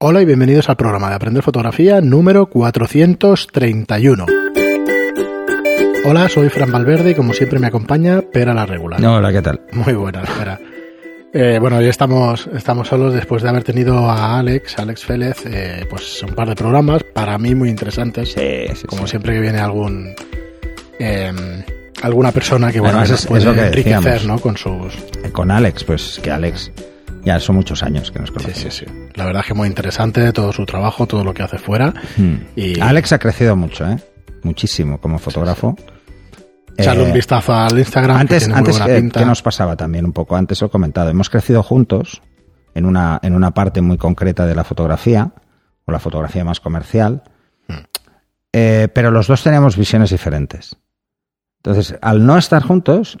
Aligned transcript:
Hola 0.00 0.22
y 0.22 0.24
bienvenidos 0.26 0.68
al 0.68 0.76
programa 0.76 1.08
de 1.08 1.16
Aprender 1.16 1.42
Fotografía 1.42 2.00
número 2.00 2.46
431. 2.46 4.26
Hola, 6.04 6.28
soy 6.28 6.48
Fran 6.50 6.70
Valverde 6.70 7.10
y 7.10 7.14
como 7.14 7.32
siempre 7.32 7.58
me 7.58 7.66
acompaña 7.66 8.22
Pera 8.22 8.54
la 8.54 8.64
Regular. 8.64 9.04
Hola, 9.04 9.32
¿qué 9.32 9.42
tal? 9.42 9.60
Muy 9.72 9.94
buenas, 9.94 10.28
Pera. 10.30 10.60
Eh, 11.34 11.58
bueno, 11.60 11.76
hoy 11.78 11.88
estamos, 11.88 12.48
estamos 12.54 12.88
solos 12.88 13.12
después 13.12 13.42
de 13.42 13.48
haber 13.50 13.64
tenido 13.64 14.08
a 14.08 14.38
Alex, 14.38 14.78
Alex 14.78 15.04
Félez, 15.04 15.44
eh, 15.46 15.84
pues 15.90 16.22
un 16.22 16.34
par 16.34 16.48
de 16.48 16.54
programas 16.54 17.02
para 17.02 17.36
mí 17.36 17.54
muy 17.54 17.68
interesantes. 17.68 18.32
Sí, 18.32 18.74
sí, 18.74 18.86
como 18.86 19.02
sí. 19.02 19.10
siempre 19.10 19.34
que 19.34 19.40
viene 19.40 19.58
algún 19.58 20.14
eh, 21.00 21.32
alguna 22.02 22.30
persona 22.32 22.70
que 22.72 22.78
bueno 22.80 22.98
Además, 22.98 23.10
nos 23.10 23.20
es- 23.20 23.26
puede 23.26 23.40
es 23.40 23.46
lo 23.46 23.54
que 23.54 23.66
enriquecer, 23.66 24.00
decíamos. 24.04 24.26
¿no? 24.26 24.38
Con 24.40 24.56
sus 24.56 24.94
Eh, 25.24 25.30
Con 25.32 25.50
Alex, 25.50 25.82
pues 25.84 26.20
que 26.22 26.30
Alex 26.30 26.70
ya 27.24 27.38
son 27.40 27.56
muchos 27.56 27.82
años 27.82 28.10
que 28.10 28.18
nos 28.18 28.28
sí, 28.28 28.34
conocemos. 28.34 28.74
sí, 28.74 28.84
sí. 28.86 28.92
La 29.14 29.24
verdad 29.26 29.42
es 29.42 29.48
que 29.48 29.54
muy 29.54 29.68
interesante 29.68 30.32
todo 30.32 30.52
su 30.52 30.64
trabajo, 30.66 31.06
todo 31.06 31.24
lo 31.24 31.34
que 31.34 31.42
hace 31.42 31.58
fuera. 31.58 31.92
Hmm. 32.16 32.36
Y 32.56 32.80
Alex 32.80 33.12
ha 33.12 33.18
crecido 33.18 33.56
mucho, 33.56 33.86
¿eh? 33.88 33.96
Muchísimo 34.42 35.00
como 35.00 35.18
fotógrafo. 35.18 35.76
echarle 36.76 37.02
Eh, 37.04 37.06
un 37.06 37.12
vistazo 37.12 37.52
al 37.54 37.78
Instagram. 37.78 38.16
que 38.16 38.20
Antes, 38.20 38.48
muy 38.48 38.56
antes 38.58 38.78
buena 38.78 38.86
¿qué, 38.94 39.00
pinta. 39.00 39.20
qué 39.20 39.26
nos 39.26 39.42
pasaba 39.42 39.76
también 39.76 40.04
un 40.04 40.12
poco? 40.12 40.36
Antes 40.36 40.60
lo 40.60 40.68
he 40.68 40.70
comentado. 40.70 41.10
Hemos 41.10 41.28
crecido 41.30 41.62
juntos 41.62 42.22
en 42.74 42.84
una, 42.86 43.18
en 43.22 43.34
una 43.34 43.52
parte 43.52 43.80
muy 43.80 43.96
concreta 43.98 44.46
de 44.46 44.54
la 44.54 44.64
fotografía, 44.64 45.32
o 45.84 45.92
la 45.92 45.98
fotografía 45.98 46.44
más 46.44 46.60
comercial, 46.60 47.22
Hmm. 47.66 47.84
eh, 48.52 48.88
pero 48.94 49.10
los 49.10 49.26
dos 49.26 49.42
teníamos 49.42 49.76
visiones 49.76 50.10
diferentes. 50.10 50.76
Entonces, 51.58 51.96
al 52.00 52.24
no 52.24 52.38
estar 52.38 52.62
juntos, 52.62 53.18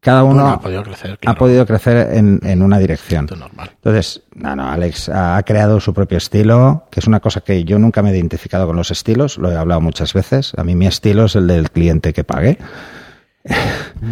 cada 0.00 0.22
uno 0.24 0.34
Bueno, 0.42 0.48
ha 0.56 0.60
podido 0.60 0.82
crecer, 0.82 1.18
ha 1.26 1.34
podido 1.34 1.66
crecer 1.66 2.14
en, 2.16 2.40
en 2.42 2.62
una 2.62 2.78
dirección. 2.78 3.26
Normal. 3.38 3.70
Entonces, 3.74 4.22
no, 4.34 4.56
no, 4.56 4.68
Alex 4.70 5.08
ha 5.10 5.36
ha 5.36 5.42
creado 5.42 5.78
su 5.80 5.92
propio 5.92 6.18
estilo, 6.18 6.84
que 6.90 7.00
es 7.00 7.06
una 7.06 7.20
cosa 7.20 7.42
que 7.42 7.64
yo 7.64 7.78
nunca 7.78 8.02
me 8.02 8.10
he 8.10 8.14
identificado 8.16 8.66
con 8.66 8.76
los 8.76 8.90
estilos, 8.90 9.36
lo 9.38 9.52
he 9.52 9.56
hablado 9.56 9.80
muchas 9.80 10.14
veces. 10.14 10.52
A 10.56 10.64
mí 10.64 10.74
mi 10.74 10.86
estilo 10.86 11.26
es 11.26 11.36
el 11.36 11.46
del 11.46 11.70
cliente 11.70 12.12
que 12.12 12.24
pague. 12.24 12.58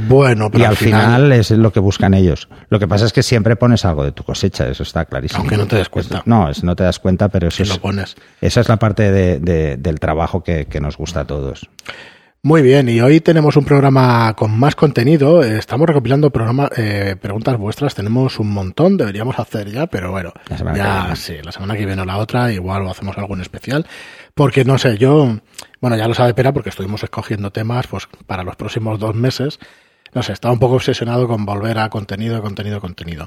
Bueno, 0.08 0.50
pero 0.50 0.64
y 0.64 0.67
al 0.67 0.77
final, 0.77 1.33
es 1.33 1.50
lo 1.50 1.70
que 1.72 1.80
buscan 1.80 2.14
ellos. 2.14 2.48
Lo 2.70 2.78
que 2.78 2.89
pasa 2.89 3.05
es 3.05 3.12
que 3.12 3.23
siempre 3.23 3.56
pones 3.56 3.84
algo 3.84 4.05
de 4.05 4.12
tu 4.12 4.25
cosecha, 4.25 4.67
eso 4.69 4.83
está 4.83 5.05
clarísimo. 5.05 5.41
Aunque 5.41 5.56
no 5.56 5.67
te 5.67 5.77
des 5.77 5.89
cuenta. 5.89 6.23
No, 6.25 6.50
no 6.62 6.77
te 6.77 6.84
das 6.84 6.98
cuenta, 6.98 7.28
pero 7.28 7.48
eso 7.48 7.58
si 7.58 7.62
es, 7.64 7.69
lo 7.69 7.78
pones. 7.80 8.17
esa 8.41 8.61
es 8.61 8.69
la 8.69 8.78
parte 8.78 9.11
de- 9.12 9.39
de- 9.39 9.77
del 9.77 10.00
trabajo 10.00 10.42
que, 10.42 10.67
que 10.67 10.80
nos 10.80 10.97
gusta 10.97 11.20
a 11.20 11.25
todos. 11.27 11.69
Muy 12.41 12.62
bien, 12.62 12.89
y 12.89 13.00
hoy 13.00 13.20
tenemos 13.20 13.56
un 13.56 13.64
programa 13.64 14.33
con 14.34 14.56
más 14.56 14.77
contenido. 14.77 15.42
Estamos 15.42 15.89
recopilando 15.89 16.31
programa, 16.31 16.70
eh, 16.77 17.17
preguntas 17.20 17.58
vuestras. 17.58 17.97
Tenemos 17.97 18.39
un 18.39 18.50
montón, 18.53 18.97
deberíamos 18.97 19.41
hacer 19.41 19.69
ya, 19.72 19.89
pero 19.89 20.12
bueno, 20.12 20.33
La 20.48 20.75
ya 20.77 21.17
sí, 21.17 21.39
la 21.42 21.50
semana 21.50 21.77
que 21.77 21.84
viene 21.84 22.03
o 22.03 22.05
la 22.05 22.17
otra, 22.17 22.53
igual 22.53 22.83
o 22.83 22.91
hacemos 22.91 23.19
algo 23.19 23.34
en 23.34 23.41
especial. 23.41 23.86
Porque 24.34 24.64
no 24.64 24.78
sé, 24.78 24.98
yo, 24.98 25.36
bueno, 25.80 25.97
ya 25.97 26.06
lo 26.06 26.14
sabe 26.14 26.33
Pera, 26.33 26.53
porque 26.53 26.69
estuvimos 26.69 27.03
escogiendo 27.03 27.50
temas 27.50 27.89
pues 27.89 28.08
para 28.28 28.45
los 28.45 28.55
próximos 28.55 29.00
dos 29.00 29.17
meses. 29.17 29.58
No 30.14 30.23
sé, 30.23 30.33
estaba 30.33 30.55
un 30.55 30.61
poco 30.61 30.77
obsesionado 30.77 31.27
con 31.27 31.45
volver 31.45 31.80
a 31.80 31.91
contenido, 31.91 32.41
contenido, 32.41 32.80
contenido. 32.80 33.27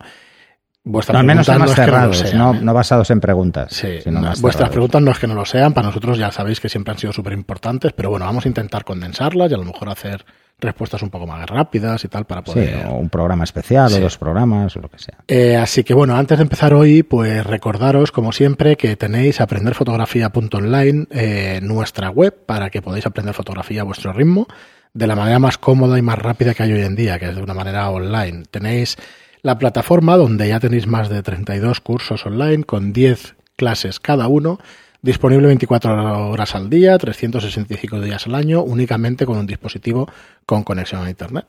Vuestra 0.84 1.14
No, 1.14 1.20
al 1.20 1.26
menos 1.28 1.46
pregunta 1.46 1.66
temas 1.66 1.78
no 1.78 1.84
cerrados, 1.86 2.18
sean, 2.18 2.38
no, 2.40 2.54
no 2.54 2.74
basados 2.74 3.12
en 3.12 3.20
preguntas. 3.20 3.72
Sí, 3.72 4.02
sino 4.04 4.20
no, 4.20 4.28
más 4.30 4.42
vuestras 4.42 4.70
cerrados. 4.70 4.72
preguntas 4.74 5.02
no 5.04 5.12
es 5.12 5.20
que 5.20 5.28
no 5.28 5.36
lo 5.36 5.46
sean, 5.46 5.74
para 5.74 5.88
nosotros 5.88 6.18
ya 6.18 6.32
sabéis 6.32 6.60
que 6.60 6.70
siempre 6.70 6.92
han 6.92 6.98
sido 6.98 7.14
súper 7.14 7.34
importantes, 7.34 7.94
pero 7.94 8.10
bueno, 8.10 8.26
vamos 8.26 8.46
a 8.46 8.48
intentar 8.48 8.84
condensarlas 8.84 9.52
y 9.52 9.54
a 9.54 9.58
lo 9.58 9.64
mejor 9.66 9.90
hacer 9.90 10.26
respuestas 10.60 11.02
un 11.04 11.10
poco 11.10 11.26
más 11.28 11.48
rápidas 11.48 12.04
y 12.04 12.08
tal 12.08 12.26
para 12.26 12.42
Sí, 12.42 12.52
poder... 12.52 12.86
o 12.88 12.94
un 12.96 13.10
programa 13.10 13.44
especial, 13.44 13.90
Sí. 13.90 13.98
o 13.98 14.02
dos 14.02 14.18
programas, 14.18 14.76
o 14.76 14.80
lo 14.80 14.90
que 14.90 14.98
sea. 15.00 15.18
Eh, 15.28 15.56
así 15.56 15.84
que 15.84 15.94
bueno, 15.94 16.16
antes 16.16 16.38
de 16.40 16.44
empezar 16.44 16.74
hoy, 16.74 17.04
pues 17.04 17.44
recordaros, 17.46 18.12
como 18.12 18.32
siempre, 18.32 18.76
que 18.76 18.96
tenéis 18.96 19.40
aprenderfotografía.online, 19.42 21.08
eh, 21.12 21.60
nuestra 21.62 22.10
web, 22.10 22.46
para 22.46 22.70
que 22.70 22.82
podáis 22.82 23.06
aprender 23.06 23.34
fotografía 23.34 23.82
a 23.82 23.84
vuestro 23.86 24.14
ritmo, 24.14 24.48
de 24.94 25.08
la 25.08 25.16
manera 25.16 25.40
más 25.40 25.58
cómoda 25.58 25.98
y 25.98 26.02
más 26.02 26.20
rápida 26.20 26.54
que 26.54 26.64
hay 26.64 26.74
hoy 26.74 26.82
en 26.82 26.96
día, 26.96 27.18
que 27.18 27.30
es 27.30 27.36
de 27.36 27.42
una 27.42 27.54
manera 27.54 27.90
online. 27.90 28.44
Tenéis 28.52 28.98
la 29.42 29.58
plataforma 29.58 30.18
donde 30.18 30.48
ya 30.48 30.60
tenéis 30.60 30.88
más 30.88 31.10
de 31.10 31.24
32 31.24 31.82
cursos 31.82 32.26
online 32.26 32.64
con 32.64 32.94
10 32.94 33.36
clases 33.56 34.00
cada 34.00 34.28
uno, 34.28 34.60
disponible 35.02 35.48
24 35.48 36.30
horas 36.30 36.56
al 36.56 36.70
día, 36.70 36.98
365 36.98 38.02
días 38.02 38.28
al 38.28 38.36
año, 38.36 38.62
únicamente 38.62 39.26
con 39.26 39.38
un 39.38 39.48
dispositivo 39.48 40.10
con 40.46 40.64
conexión 40.64 41.06
a 41.06 41.10
Internet. 41.10 41.46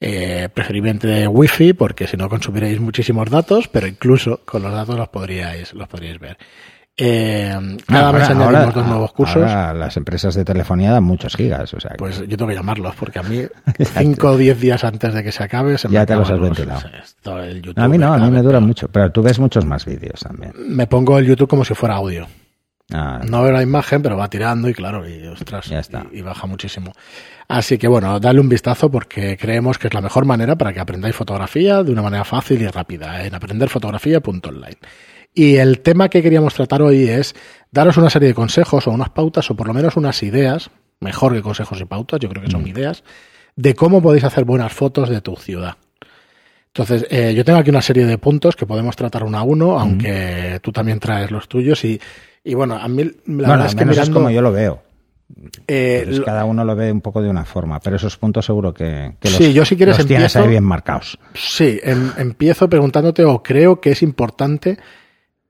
Eh, 0.00 0.48
preferiblemente 0.52 1.26
Wi-Fi, 1.28 1.72
porque 1.72 2.06
si 2.06 2.16
no 2.16 2.28
consumiréis 2.28 2.80
muchísimos 2.80 3.30
datos, 3.30 3.68
pero 3.68 3.86
incluso 3.86 4.40
con 4.44 4.62
los 4.62 4.72
datos 4.72 4.96
los 4.96 5.08
podríais, 5.08 5.72
los 5.72 5.88
podríais 5.88 6.18
ver. 6.18 6.36
Eh, 6.96 7.52
cada 7.88 8.06
Ahora- 8.06 8.18
mes 8.20 8.28
añadimos 8.30 8.46
ahora- 8.54 8.70
dos 8.72 8.86
nuevos 8.86 9.12
cursos. 9.12 9.36
ahora 9.36 9.74
las 9.74 9.96
empresas 9.96 10.34
de 10.36 10.44
telefonía 10.44 10.92
dan 10.92 11.02
muchos 11.02 11.34
gigas, 11.34 11.74
o 11.74 11.80
sea, 11.80 11.90
que- 11.90 11.96
Pues 11.98 12.20
yo 12.20 12.36
tengo 12.36 12.46
que 12.48 12.54
llamarlos, 12.54 12.94
porque 12.94 13.18
a 13.18 13.22
mí 13.24 13.42
5 13.80 14.28
o 14.30 14.36
10 14.36 14.60
días 14.60 14.84
antes 14.84 15.12
de 15.12 15.24
que 15.24 15.32
se 15.32 15.42
acabe 15.42 15.76
se 15.76 15.88
me 15.88 15.94
Ya 15.94 16.06
te 16.06 16.14
los 16.14 16.30
has 16.30 16.38
ventilado. 16.38 16.82
esto, 17.02 17.40
el 17.42 17.62
YouTube, 17.62 17.82
a 17.82 17.88
mí 17.88 17.98
no, 17.98 18.12
a 18.12 18.16
cada 18.16 18.26
mí 18.30 18.36
me 18.36 18.42
dura 18.42 18.60
mucho, 18.60 18.86
pero 18.88 19.10
tú 19.10 19.22
ves 19.22 19.38
muchos 19.40 19.64
más 19.66 19.84
vídeos 19.84 20.20
también. 20.20 20.52
Me 20.68 20.86
pongo 20.86 21.18
el 21.18 21.26
YouTube 21.26 21.48
como 21.48 21.64
si 21.64 21.74
fuera 21.74 21.96
audio. 21.96 22.28
Ah, 22.92 23.22
No 23.28 23.42
veo 23.42 23.50
la 23.50 23.62
imagen, 23.62 24.02
pero 24.02 24.16
va 24.16 24.28
tirando 24.28 24.68
y 24.68 24.74
claro, 24.74 25.08
y 25.08 25.26
ostras, 25.26 25.66
Ya 25.66 25.78
está. 25.80 26.04
Y, 26.12 26.18
y 26.18 26.22
baja 26.22 26.46
muchísimo. 26.46 26.92
Así 27.48 27.76
que 27.78 27.88
bueno, 27.88 28.20
dale 28.20 28.38
un 28.40 28.48
vistazo 28.48 28.90
porque 28.90 29.36
creemos 29.38 29.78
que 29.78 29.88
es 29.88 29.94
la 29.94 30.00
mejor 30.02 30.26
manera 30.26 30.54
para 30.56 30.72
que 30.72 30.80
aprendáis 30.80 31.16
fotografía 31.16 31.82
de 31.82 31.90
una 31.90 32.02
manera 32.02 32.24
fácil 32.24 32.60
y 32.62 32.66
rápida 32.68 33.24
en 33.24 33.34
aprenderfotografía.online. 33.34 34.76
Y 35.34 35.56
el 35.56 35.80
tema 35.80 36.08
que 36.08 36.22
queríamos 36.22 36.54
tratar 36.54 36.80
hoy 36.82 37.08
es 37.08 37.34
daros 37.72 37.96
una 37.96 38.08
serie 38.08 38.28
de 38.28 38.34
consejos 38.34 38.86
o 38.86 38.92
unas 38.92 39.10
pautas 39.10 39.50
o 39.50 39.56
por 39.56 39.66
lo 39.66 39.74
menos 39.74 39.96
unas 39.96 40.22
ideas, 40.22 40.70
mejor 41.00 41.32
que 41.34 41.42
consejos 41.42 41.80
y 41.80 41.84
pautas, 41.84 42.20
yo 42.20 42.28
creo 42.28 42.42
que 42.44 42.50
son 42.50 42.62
Mm. 42.62 42.68
ideas, 42.68 43.02
de 43.56 43.74
cómo 43.74 44.00
podéis 44.00 44.24
hacer 44.24 44.44
buenas 44.44 44.72
fotos 44.72 45.08
de 45.08 45.20
tu 45.20 45.34
ciudad. 45.36 45.74
Entonces, 46.68 47.06
eh, 47.10 47.34
yo 47.34 47.44
tengo 47.44 47.58
aquí 47.58 47.70
una 47.70 47.82
serie 47.82 48.04
de 48.06 48.18
puntos 48.18 48.56
que 48.56 48.66
podemos 48.66 48.96
tratar 48.96 49.22
uno 49.24 49.38
a 49.38 49.42
uno, 49.42 49.78
aunque 49.78 50.58
tú 50.62 50.72
también 50.72 50.98
traes 50.98 51.30
los 51.30 51.48
tuyos 51.48 51.84
y, 51.84 52.00
y 52.42 52.54
bueno, 52.54 52.74
a 52.76 52.86
mí 52.88 53.04
la 53.04 53.10
bueno, 53.26 53.48
verdad 53.48 53.66
es 53.66 53.74
que 53.74 53.80
menos 53.84 53.96
es 53.96 54.00
mirando... 54.08 54.14
como 54.20 54.30
yo 54.30 54.42
lo 54.42 54.52
veo. 54.52 54.82
eh, 55.68 56.04
lo- 56.08 56.24
cada 56.24 56.44
uno 56.44 56.64
lo 56.64 56.74
ve 56.76 56.90
un 56.92 57.00
poco 57.00 57.22
de 57.22 57.30
una 57.30 57.44
forma, 57.44 57.80
pero 57.80 57.96
esos 57.96 58.16
puntos 58.16 58.44
seguro 58.44 58.74
que, 58.74 59.14
que 59.20 59.28
los, 59.30 59.38
Sí, 59.38 59.52
yo 59.52 59.64
si 59.64 59.76
quieres 59.76 59.98
los 59.98 60.06
tienes 60.06 60.34
empiezo- 60.34 60.42
ahí 60.44 60.48
bien 60.50 60.64
marcados. 60.64 61.18
Sí, 61.34 61.78
em- 61.82 62.10
empiezo 62.18 62.68
preguntándote 62.68 63.24
o 63.24 63.42
creo 63.42 63.80
que 63.80 63.92
es 63.92 64.02
importante 64.02 64.76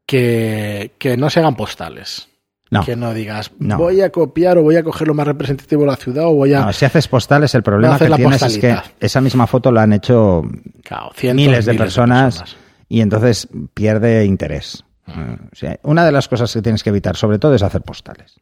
que, 0.06 0.92
que 0.98 1.16
no 1.16 1.30
se 1.30 1.40
hagan 1.40 1.56
postales. 1.56 2.28
No, 2.70 2.82
Que 2.84 2.96
no 2.96 3.12
digas, 3.14 3.52
No. 3.60 3.76
voy 3.76 4.00
a 4.00 4.10
copiar 4.10 4.58
o 4.58 4.62
voy 4.62 4.74
a 4.76 4.82
coger 4.82 5.06
lo 5.06 5.14
más 5.14 5.26
representativo 5.28 5.82
de 5.82 5.86
la 5.88 5.96
ciudad 5.96 6.24
o 6.24 6.34
voy 6.34 6.54
a... 6.54 6.60
no, 6.64 6.72
si 6.72 6.84
haces 6.84 7.06
postales, 7.06 7.54
el 7.54 7.62
problema 7.62 7.98
que 7.98 8.08
la 8.08 8.16
tienes 8.16 8.42
es 8.42 8.58
que 8.58 8.76
esa 8.98 9.20
misma 9.20 9.46
foto 9.46 9.70
la 9.70 9.82
han 9.82 9.92
hecho 9.92 10.42
Claro, 10.82 11.10
cientos, 11.14 11.44
miles 11.46 11.66
de 11.66 11.74
personas, 11.74 12.38
personas. 12.38 12.56
y 12.88 13.00
entonces 13.00 13.48
pierde 13.74 14.24
interés. 14.24 14.82
Eh, 15.06 15.36
o 15.52 15.54
sea, 15.54 15.78
una 15.84 16.04
de 16.04 16.10
las 16.10 16.26
cosas 16.26 16.52
que 16.52 16.62
tienes 16.62 16.82
que 16.82 16.88
evitar, 16.90 17.14
sobre 17.14 17.38
todo, 17.38 17.54
es 17.54 17.62
hacer 17.62 17.82
postales. 17.82 18.40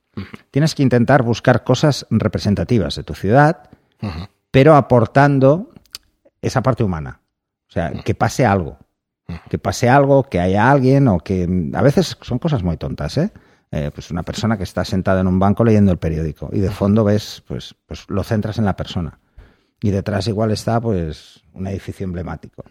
Tienes 0.51 0.75
que 0.75 0.83
intentar 0.85 1.23
buscar 1.25 1.63
cosas 1.65 2.07
representativas 2.09 2.95
de 2.97 3.03
tu 3.03 3.15
ciudad, 3.15 3.69
pero 4.51 4.77
aportando 4.77 5.71
esa 6.41 6.63
parte 6.63 6.85
humana. 6.85 7.21
O 7.69 7.73
sea, 7.73 7.91
que 8.05 8.15
pase 8.15 8.47
algo. 8.47 8.79
Que 9.49 9.59
pase 9.59 9.89
algo, 9.89 10.25
que 10.25 10.41
haya 10.41 10.71
alguien, 10.71 11.09
o 11.09 11.19
que 11.19 11.49
a 11.75 11.83
veces 11.83 12.17
son 12.21 12.39
cosas 12.39 12.63
muy 12.63 12.77
tontas, 12.77 13.19
¿eh? 13.19 13.33
Eh, 13.75 13.91
pues 13.95 14.11
una 14.11 14.23
persona 14.23 14.59
que 14.59 14.65
está 14.65 14.85
sentada 14.85 15.23
en 15.23 15.27
un 15.27 15.39
banco 15.39 15.65
leyendo 15.65 15.93
el 15.93 15.99
periódico 15.99 16.51
y 16.53 16.61
de 16.61 16.71
fondo 16.71 17.05
ves, 17.05 17.43
pues, 17.49 17.75
pues 17.87 18.05
lo 18.09 18.23
centras 18.23 18.59
en 18.59 18.67
la 18.67 18.77
persona. 18.77 19.19
Y 19.81 19.91
detrás 19.91 20.29
igual 20.29 20.51
está, 20.51 20.79
pues, 20.79 21.43
un 21.55 21.67
edificio 21.67 22.05
emblemático. 22.05 22.65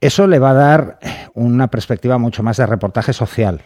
Eso 0.00 0.26
le 0.26 0.40
va 0.40 0.50
a 0.50 0.54
dar 0.54 0.98
una 1.34 1.68
perspectiva 1.68 2.18
mucho 2.18 2.42
más 2.42 2.56
de 2.56 2.66
reportaje 2.66 3.12
social. 3.12 3.62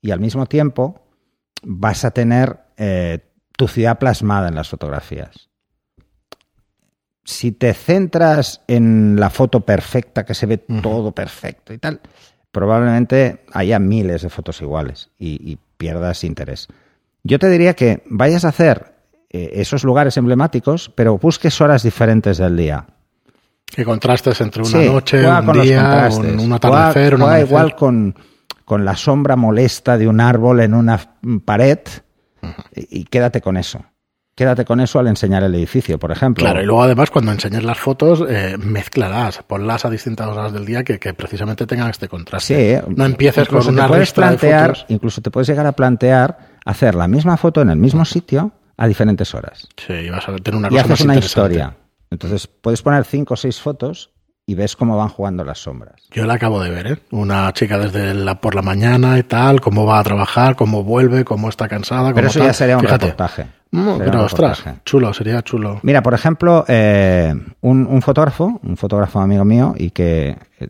Y 0.00 0.10
al 0.10 0.18
mismo 0.18 0.46
tiempo 0.46 1.06
vas 1.62 2.04
a 2.04 2.10
tener 2.10 2.58
eh, 2.76 3.20
tu 3.56 3.68
ciudad 3.68 4.00
plasmada 4.00 4.48
en 4.48 4.56
las 4.56 4.68
fotografías. 4.68 5.51
Si 7.24 7.52
te 7.52 7.72
centras 7.74 8.62
en 8.66 9.16
la 9.18 9.30
foto 9.30 9.60
perfecta, 9.60 10.24
que 10.24 10.34
se 10.34 10.46
ve 10.46 10.58
todo 10.58 11.12
perfecto 11.12 11.72
y 11.72 11.78
tal, 11.78 12.00
probablemente 12.50 13.44
haya 13.52 13.78
miles 13.78 14.22
de 14.22 14.28
fotos 14.28 14.60
iguales 14.60 15.10
y, 15.18 15.50
y 15.50 15.58
pierdas 15.76 16.24
interés. 16.24 16.68
Yo 17.24 17.38
te 17.38 17.48
diría 17.48 17.74
que 17.74 18.02
vayas 18.06 18.44
a 18.44 18.48
hacer 18.48 18.94
eh, 19.30 19.50
esos 19.54 19.84
lugares 19.84 20.16
emblemáticos, 20.16 20.90
pero 20.94 21.16
busques 21.18 21.60
horas 21.60 21.82
diferentes 21.82 22.38
del 22.38 22.56
día. 22.56 22.86
Que 23.66 23.84
contrastes 23.84 24.40
entre 24.40 24.62
una 24.62 24.70
Sí, 24.70 24.86
noche, 24.86 25.18
un 25.26 25.52
día, 25.62 26.08
un, 26.10 26.40
un 26.40 26.52
atardecer, 26.52 27.14
Juega- 27.14 27.14
un 27.14 27.20
juega 27.20 27.24
amanecer. 27.32 27.46
igual 27.48 27.76
con, 27.76 28.14
con 28.64 28.84
la 28.84 28.96
sombra 28.96 29.36
molesta 29.36 29.96
de 29.96 30.08
un 30.08 30.20
árbol 30.20 30.60
en 30.60 30.74
una 30.74 31.00
pared 31.44 31.78
y, 32.74 33.00
y 33.00 33.04
quédate 33.04 33.40
con 33.40 33.56
eso. 33.56 33.82
Quédate 34.34 34.64
con 34.64 34.80
eso 34.80 34.98
al 34.98 35.08
enseñar 35.08 35.42
el 35.42 35.54
edificio, 35.54 35.98
por 35.98 36.10
ejemplo. 36.10 36.42
Claro, 36.42 36.62
y 36.62 36.64
luego 36.64 36.82
además 36.82 37.10
cuando 37.10 37.32
enseñes 37.32 37.64
las 37.64 37.78
fotos, 37.78 38.24
eh, 38.28 38.56
mezclarás, 38.58 39.42
ponlas 39.42 39.84
a 39.84 39.90
distintas 39.90 40.26
horas 40.26 40.52
del 40.54 40.64
día 40.64 40.84
que, 40.84 40.98
que 40.98 41.12
precisamente 41.12 41.66
tengan 41.66 41.90
este 41.90 42.08
contraste. 42.08 42.80
Sí, 42.80 42.92
no 42.96 43.04
empieces 43.04 43.46
con 43.48 43.60
te 43.60 43.68
una 43.68 43.88
puedes 43.88 44.08
ristra 44.08 44.30
de 44.30 44.38
plantear, 44.38 44.70
fotos. 44.70 44.86
incluso 44.88 45.20
te 45.20 45.30
puedes 45.30 45.48
llegar 45.48 45.66
a 45.66 45.72
plantear 45.72 46.38
hacer 46.64 46.94
la 46.94 47.08
misma 47.08 47.36
foto 47.36 47.60
en 47.60 47.70
el 47.70 47.76
mismo 47.76 48.04
sitio 48.04 48.52
a 48.76 48.86
diferentes 48.86 49.34
horas. 49.34 49.68
Sí, 49.76 49.92
y 49.92 50.10
vas 50.10 50.26
a 50.28 50.36
tener 50.36 50.58
una 50.58 50.68
y 50.68 50.70
cosa 50.70 50.80
haces 50.80 50.90
más 50.90 51.00
una 51.02 51.16
historia. 51.16 51.76
Entonces 52.10 52.46
puedes 52.46 52.80
poner 52.82 53.04
cinco 53.04 53.34
o 53.34 53.36
seis 53.36 53.60
fotos 53.60 54.12
y 54.44 54.54
ves 54.54 54.74
cómo 54.76 54.96
van 54.96 55.08
jugando 55.08 55.44
las 55.44 55.58
sombras. 55.62 56.02
Yo 56.10 56.26
la 56.26 56.34
acabo 56.34 56.60
de 56.62 56.70
ver, 56.70 56.86
¿eh? 56.88 56.98
Una 57.12 57.52
chica 57.52 57.78
desde 57.78 58.12
la 58.14 58.40
por 58.40 58.54
la 58.54 58.62
mañana 58.62 59.18
y 59.18 59.22
tal, 59.22 59.60
cómo 59.60 59.86
va 59.86 60.00
a 60.00 60.02
trabajar, 60.04 60.56
cómo 60.56 60.82
vuelve, 60.82 61.24
cómo 61.24 61.48
está 61.48 61.68
cansada. 61.68 62.08
Pero 62.12 62.26
cómo 62.26 62.28
eso 62.28 62.38
tal. 62.40 62.48
ya 62.48 62.52
sería 62.52 62.76
un 62.76 62.82
Fíjate. 62.82 63.06
reportaje. 63.06 63.46
Mm, 63.70 63.84
Sería 63.84 63.98
pero 64.04 64.18
un 64.18 64.24
ostras, 64.26 64.58
reportaje. 64.58 64.82
chulo, 64.84 65.14
sería 65.14 65.42
chulo. 65.42 65.80
Mira, 65.82 66.02
por 66.02 66.12
ejemplo, 66.12 66.64
eh, 66.68 67.34
un, 67.62 67.86
un 67.86 68.02
fotógrafo, 68.02 68.60
un 68.62 68.76
fotógrafo 68.76 69.20
amigo 69.20 69.44
mío 69.44 69.74
y 69.78 69.90
que 69.90 70.36
eh, 70.58 70.68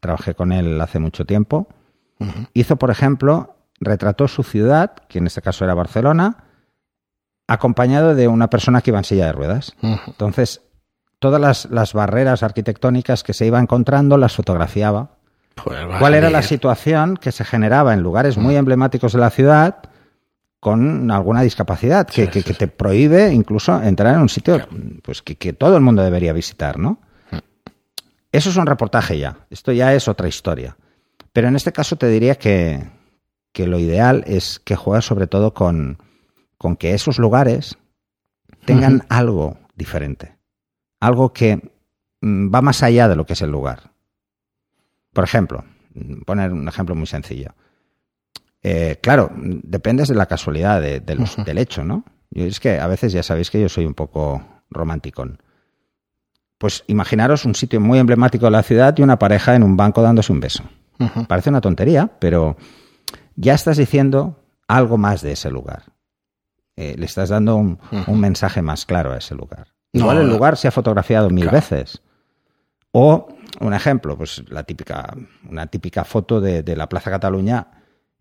trabajé 0.00 0.34
con 0.34 0.52
él 0.52 0.78
hace 0.80 0.98
mucho 0.98 1.24
tiempo, 1.24 1.68
hizo, 2.54 2.76
por 2.76 2.90
ejemplo, 2.90 3.56
retrató 3.80 4.28
su 4.28 4.42
ciudad, 4.42 4.92
que 5.08 5.18
en 5.18 5.26
este 5.26 5.42
caso 5.42 5.64
era 5.64 5.74
Barcelona, 5.74 6.44
acompañado 7.48 8.14
de 8.14 8.28
una 8.28 8.48
persona 8.50 8.80
que 8.80 8.90
iba 8.90 8.98
en 8.98 9.04
silla 9.04 9.26
de 9.26 9.32
ruedas. 9.32 9.74
Entonces, 10.06 10.60
todas 11.22 11.40
las, 11.40 11.64
las 11.70 11.94
barreras 11.94 12.42
arquitectónicas 12.42 13.22
que 13.22 13.32
se 13.32 13.46
iba 13.46 13.58
encontrando 13.58 14.18
las 14.18 14.36
fotografiaba. 14.36 15.16
Pues 15.54 15.78
¿Cuál 15.98 16.12
era 16.14 16.28
la 16.28 16.42
situación 16.42 17.16
que 17.16 17.32
se 17.32 17.44
generaba 17.46 17.94
en 17.94 18.00
lugares 18.02 18.36
muy 18.36 18.56
emblemáticos 18.56 19.14
de 19.14 19.18
la 19.20 19.30
ciudad 19.30 19.76
con 20.60 21.10
alguna 21.10 21.40
discapacidad 21.42 22.06
que, 22.06 22.26
Sí, 22.26 22.28
que- 22.28 22.40
sí, 22.40 22.44
que 22.44 22.52
sí. 22.52 22.58
te 22.58 22.68
prohíbe 22.68 23.32
incluso 23.32 23.82
entrar 23.82 24.14
en 24.14 24.20
un 24.20 24.28
sitio 24.28 24.66
pues 25.02 25.22
que, 25.22 25.36
que 25.36 25.52
todo 25.54 25.76
el 25.76 25.82
mundo 25.82 26.02
debería 26.02 26.32
visitar, 26.34 26.78
¿no? 26.78 26.98
Eso 28.30 28.50
es 28.50 28.56
un 28.56 28.66
reportaje 28.66 29.18
ya. 29.18 29.38
Esto 29.50 29.72
ya 29.72 29.92
es 29.94 30.08
otra 30.08 30.28
historia. 30.28 30.76
Pero 31.32 31.48
en 31.48 31.56
este 31.56 31.72
caso 31.72 31.96
te 31.96 32.08
diría 32.08 32.34
que, 32.36 32.82
que 33.52 33.66
lo 33.66 33.78
ideal 33.78 34.24
es 34.26 34.58
que 34.58 34.76
juegues 34.76 35.04
sobre 35.04 35.26
todo 35.26 35.52
con, 35.52 35.98
con 36.58 36.76
que 36.76 36.94
esos 36.94 37.18
lugares 37.18 37.76
tengan 38.64 39.04
algo 39.10 39.58
diferente. 39.74 40.36
Algo 41.02 41.32
que 41.32 41.60
mm, 42.20 42.54
va 42.54 42.62
más 42.62 42.82
allá 42.84 43.08
de 43.08 43.16
lo 43.16 43.26
que 43.26 43.32
es 43.32 43.42
el 43.42 43.50
lugar. 43.50 43.90
Por 45.12 45.24
ejemplo, 45.24 45.64
mm, 45.94 46.20
poner 46.22 46.52
un 46.52 46.68
ejemplo 46.68 46.94
muy 46.94 47.06
sencillo. 47.06 47.54
Eh, 48.62 48.98
claro, 49.02 49.30
dependes 49.34 50.06
de 50.08 50.14
la 50.14 50.26
casualidad 50.26 50.80
de- 50.80 51.00
de 51.00 51.14
los- 51.16 51.32
Ujú. 51.34 51.42
del 51.44 51.58
hecho, 51.58 51.82
¿no? 51.84 52.04
Yo 52.30 52.44
es 52.44 52.60
que 52.60 52.78
a 52.78 52.86
veces 52.86 53.12
ya 53.12 53.22
sabéis 53.24 53.50
que 53.50 53.60
yo 53.60 53.68
soy 53.68 53.84
un 53.84 53.94
poco 53.94 54.42
romanticón. 54.70 55.42
Pues 56.58 56.84
imaginaros 56.86 57.44
un 57.44 57.56
sitio 57.56 57.80
muy 57.80 57.98
emblemático 57.98 58.44
de 58.44 58.52
la 58.52 58.62
ciudad 58.62 58.94
y 58.96 59.02
una 59.02 59.18
pareja 59.18 59.56
en 59.56 59.64
un 59.64 59.76
banco 59.76 60.00
dándose 60.02 60.32
un 60.32 60.38
beso. 60.40 60.62
Parece 61.26 61.50
una 61.50 61.60
tontería, 61.60 62.12
pero 62.20 62.56
ya 63.34 63.54
estás 63.54 63.76
diciendo 63.76 64.38
algo 64.68 64.96
más 64.98 65.20
de 65.22 65.32
ese 65.32 65.50
lugar. 65.50 65.82
Eh, 66.76 66.94
le 66.96 67.04
estás 67.06 67.30
dando 67.30 67.56
un 67.56 67.78
mensaje 68.20 68.62
más 68.62 68.86
claro 68.86 69.12
a 69.12 69.18
ese 69.18 69.34
lugar. 69.34 69.71
No, 69.92 70.00
Igual 70.00 70.18
el 70.18 70.28
lugar 70.28 70.56
se 70.56 70.68
ha 70.68 70.70
fotografiado 70.70 71.28
mil 71.30 71.44
Claro. 71.44 71.56
veces. 71.58 72.02
O 72.92 73.28
un 73.60 73.74
ejemplo, 73.74 74.16
pues 74.16 74.42
la 74.48 74.62
típica, 74.64 75.14
una 75.48 75.66
típica 75.66 76.04
foto 76.04 76.40
de, 76.40 76.62
de 76.62 76.76
la 76.76 76.88
Plaza 76.88 77.10
Cataluña 77.10 77.66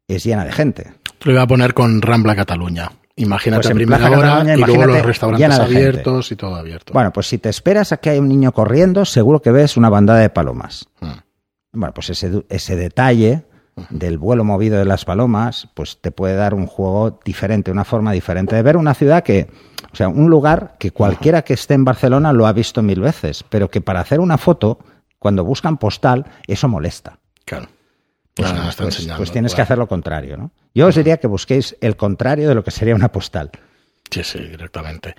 es 0.07 0.23
llena 0.23 0.44
de 0.45 0.51
gente. 0.51 0.94
Te 1.19 1.25
lo 1.27 1.31
iba 1.33 1.41
a 1.44 1.47
poner 1.47 1.73
con 1.73 2.01
Rambla 2.01 2.35
Cataluña. 2.35 2.91
Imagínate 3.15 3.62
Pues 3.63 3.71
en 3.71 3.77
primera 3.77 3.97
Plaza 4.00 4.18
hora 4.18 4.27
Cataluña, 4.29 4.56
y 4.56 4.57
luego 4.59 4.85
los 4.85 5.06
restaurantes 5.06 5.47
gente. 5.57 5.63
abiertos 5.63 6.31
y 6.31 6.35
todo 6.35 6.56
abierto. 6.56 6.94
Bueno, 6.94 7.12
pues 7.13 7.27
si 7.27 7.38
te 7.38 7.50
esperas 7.50 7.91
a 7.91 7.97
que 7.97 8.09
haya 8.09 8.21
un 8.21 8.29
niño 8.29 8.51
corriendo, 8.51 9.06
seguro 9.06 9.41
que 9.41 9.51
ves 9.51 9.77
una 9.77 9.89
bandada 9.89 10.19
de 10.19 10.29
palomas. 10.29 10.88
Mm. 11.01 11.12
Bueno, 11.74 11.94
pues 11.94 12.09
ese, 12.09 12.44
ese 12.50 12.75
detalle 12.75 13.45
del 13.89 14.17
vuelo 14.17 14.44
movido 14.44 14.77
de 14.77 14.85
las 14.85 15.06
palomas, 15.06 15.69
pues 15.74 16.00
te 16.01 16.12
puede 16.12 16.35
dar 16.35 16.53
un 16.53 16.67
juego 16.67 17.19
diferente, 17.24 17.71
una 17.71 17.85
forma 17.85 18.12
diferente 18.12 18.56
de 18.56 18.62
ver 18.62 18.75
una 18.77 18.94
ciudad 18.94 19.24
que, 19.24 19.47
o 19.91 19.95
sea, 19.95 20.07
un 20.07 20.29
lugar 20.29 20.75
que 20.79 20.91
cualquiera 20.91 21.41
que 21.43 21.53
esté 21.53 21.73
en 21.73 21.83
Barcelona 21.85 22.33
lo 22.33 22.47
ha 22.47 22.53
visto 22.53 22.81
mil 22.81 23.01
veces, 23.01 23.43
pero 23.49 23.69
que 23.69 23.81
para 23.81 23.99
hacer 23.99 24.19
una 24.19 24.38
foto, 24.38 24.79
cuando 25.19 25.43
buscan 25.43 25.77
postal, 25.77 26.25
eso 26.47 26.67
molesta. 26.67 27.19
Claro. 27.45 27.67
Pues, 28.33 28.49
Ah, 28.51 28.67
está 28.69 28.83
pues- 28.83 29.07
pues 29.17 29.31
tienes 29.31 29.53
que 29.53 29.61
hacer 29.61 29.77
lo 29.77 29.88
contrario, 29.88 30.38
¿no? 30.38 30.51
Yo 30.73 30.88
os 30.88 30.95
diría 30.95 31.17
que 31.17 31.27
busquéis 31.27 31.75
el 31.81 31.97
contrario 31.97 32.47
de 32.47 32.55
lo 32.55 32.63
que 32.63 32.71
sería 32.71 32.95
una 32.95 33.11
postal. 33.11 33.51
Sí, 34.09 34.23
sí, 34.23 34.39
directamente. 34.39 35.15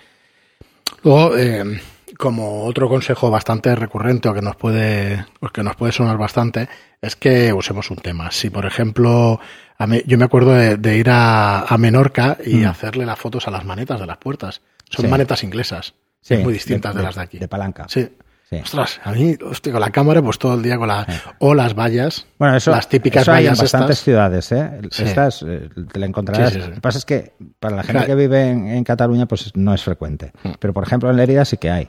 Luego, 1.05 1.37
eh, 1.37 1.81
como 2.19 2.65
otro 2.65 2.89
consejo 2.89 3.31
bastante 3.31 3.75
recurrente 3.75 4.29
o 4.29 4.35
que 4.35 4.43
nos 4.43 4.57
puede, 4.57 5.25
o 5.41 5.49
que 5.49 5.63
nos 5.63 5.77
puede 5.77 5.93
sonar 5.93 6.19
bastante, 6.19 6.69
es 7.01 7.17
que 7.17 7.53
usemos 7.53 7.91
un 7.91 7.97
tema. 7.99 8.31
Si, 8.31 8.51
por 8.51 8.67
ejemplo, 8.67 9.41
a 9.79 9.87
mí- 9.87 10.03
yo 10.07 10.19
me 10.19 10.25
acuerdo 10.25 10.53
de, 10.53 10.77
de 10.77 10.97
ir 10.99 11.11
a, 11.11 11.63
a 11.63 11.79
Menorca 11.79 12.39
y 12.45 12.57
Mm. 12.57 12.67
hacerle 12.67 13.07
las 13.07 13.19
fotos 13.19 13.49
a 13.49 13.51
las 13.51 13.65
manetas 13.65 13.99
de 14.01 14.07
las 14.07 14.19
puertas. 14.19 14.61
Son 14.91 15.05
Sí. 15.07 15.11
manetas 15.11 15.43
inglesas, 15.43 15.95
Sí, 16.21 16.37
muy 16.37 16.53
distintas 16.53 16.95
de, 16.95 17.03
las 17.03 17.15
de 17.17 17.23
aquí. 17.23 17.39
De 17.39 17.49
palanca. 17.49 17.87
sí. 17.89 18.09
Sí. 18.51 18.59
Ostras, 18.63 19.01
a 19.03 19.13
mí, 19.13 19.35
hostia, 19.47 19.73
con 19.73 19.81
la 19.81 19.89
cámara, 19.89 20.21
pues 20.21 20.39
todo 20.39 20.53
el 20.57 20.63
día 20.63 20.77
con 20.77 20.87
la. 20.87 21.07
O 21.39 21.55
las 21.55 21.75
vallas. 21.75 22.27
Bueno, 22.39 22.55
eso, 22.55 22.71
las 22.71 22.87
típicas 22.87 23.23
eso 23.23 23.33
hay 23.33 23.47
en 23.47 23.53
vallas 23.53 23.63
bastantes 23.63 23.91
estas. 23.93 24.05
ciudades, 24.05 24.53
¿eh? 24.53 24.71
Estas 24.99 25.43
eh, 25.49 25.71
te 25.91 25.99
la 25.99 26.05
encontrarás. 26.05 26.55
Lo 26.57 26.75
que 26.75 26.81
pasa 26.83 26.99
es 26.99 27.07
que 27.07 27.33
para 27.59 27.77
la 27.77 27.83
gente 27.83 28.05
que 28.05 28.15
vive 28.15 28.51
en, 28.51 28.69
en 28.69 28.85
Cataluña, 28.85 29.25
pues 29.25 29.51
no 29.57 29.73
es 29.73 29.83
frecuente. 29.83 30.33
Pero, 30.59 30.75
por 30.75 30.85
ejemplo, 30.85 31.09
en 31.09 31.17
Lerida 31.17 31.47
sí 31.47 31.57
que 31.57 31.71
hay. 31.71 31.89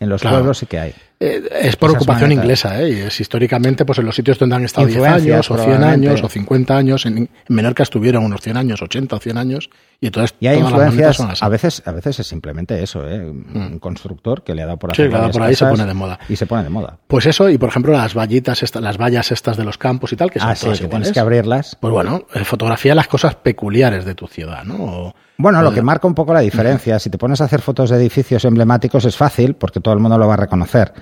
En 0.00 0.08
los 0.08 0.20
Claro. 0.20 0.36
pueblos 0.38 0.58
sí 0.58 0.66
que 0.66 0.78
hay. 0.78 0.94
Eh, 1.20 1.42
es 1.62 1.74
por 1.74 1.90
Esas 1.90 2.02
ocupación 2.02 2.28
manetas. 2.28 2.44
inglesa, 2.44 2.80
¿eh? 2.80 2.90
Y 2.90 2.98
es 3.00 3.20
históricamente, 3.20 3.84
pues 3.84 3.98
en 3.98 4.06
los 4.06 4.14
sitios 4.14 4.38
donde 4.38 4.54
han 4.54 4.64
estado 4.64 4.86
10 4.86 4.98
Influencias, 4.98 5.32
años, 5.34 5.50
o 5.50 5.54
100 5.56 5.64
probablemente. 5.66 6.08
años, 6.10 6.22
o 6.22 6.28
50 6.28 6.76
años. 6.76 7.06
En, 7.06 7.18
en 7.18 7.28
Menorca 7.48 7.82
estuvieron 7.82 8.24
unos 8.24 8.40
100 8.40 8.56
años, 8.56 8.80
80 8.82 9.16
o 9.16 9.18
100 9.18 9.36
años. 9.36 9.70
Y 10.00 10.06
entonces 10.06 10.36
Y 10.38 10.46
hay 10.46 10.58
todas 10.58 10.70
las 10.72 10.80
influencias, 10.82 11.16
son 11.16 11.30
así. 11.32 11.44
a 11.44 11.48
veces, 11.48 11.82
a 11.84 11.90
veces 11.90 12.20
es 12.20 12.26
simplemente 12.28 12.80
eso, 12.80 13.04
¿eh? 13.08 13.28
Un 13.28 13.80
constructor 13.80 14.44
que 14.44 14.54
le 14.54 14.62
ha 14.62 14.66
dado 14.66 14.78
por 14.78 14.94
Sí, 14.94 15.08
varias 15.08 15.32
por 15.32 15.42
ahí 15.42 15.56
se 15.56 15.66
pone 15.66 15.84
de 15.86 15.94
moda. 15.94 16.20
Y 16.28 16.36
se 16.36 16.46
pone 16.46 16.62
de 16.62 16.70
moda. 16.70 16.98
Pues 17.08 17.26
eso, 17.26 17.48
y 17.50 17.58
por 17.58 17.70
ejemplo, 17.70 17.92
las 17.92 18.14
vallitas, 18.14 18.62
estas, 18.62 18.80
las 18.80 18.96
vallas 18.96 19.32
estas 19.32 19.56
de 19.56 19.64
los 19.64 19.76
campos 19.76 20.12
y 20.12 20.16
tal, 20.16 20.30
que 20.30 20.38
son 20.38 20.50
Ah, 20.50 20.54
sí, 20.54 20.66
todas 20.66 20.78
que 20.78 20.84
iguales. 20.84 21.06
tienes 21.06 21.14
que 21.14 21.20
abrirlas. 21.20 21.76
Pues 21.80 21.92
bueno, 21.92 22.26
eh, 22.32 22.44
fotografía 22.44 22.94
las 22.94 23.08
cosas 23.08 23.34
peculiares 23.34 24.04
de 24.04 24.14
tu 24.14 24.28
ciudad, 24.28 24.62
¿no? 24.62 24.76
O- 24.84 25.14
Bueno, 25.36 25.62
lo 25.62 25.70
o- 25.70 25.72
que 25.72 25.82
marca 25.82 26.06
un 26.06 26.14
poco 26.14 26.32
la 26.32 26.40
diferencia, 26.40 26.98
si 27.00 27.10
te 27.10 27.18
pones 27.18 27.40
a 27.40 27.44
hacer 27.46 27.60
fotos 27.60 27.90
de 27.90 27.96
edificios 27.96 28.44
emblemáticos 28.44 29.04
es 29.04 29.16
fácil 29.16 29.54
porque 29.54 29.80
todo 29.80 29.94
el 29.94 30.00
mundo 30.00 30.16
lo 30.16 30.28
va 30.28 30.34
a 30.34 30.38
reconocer. 30.38 30.92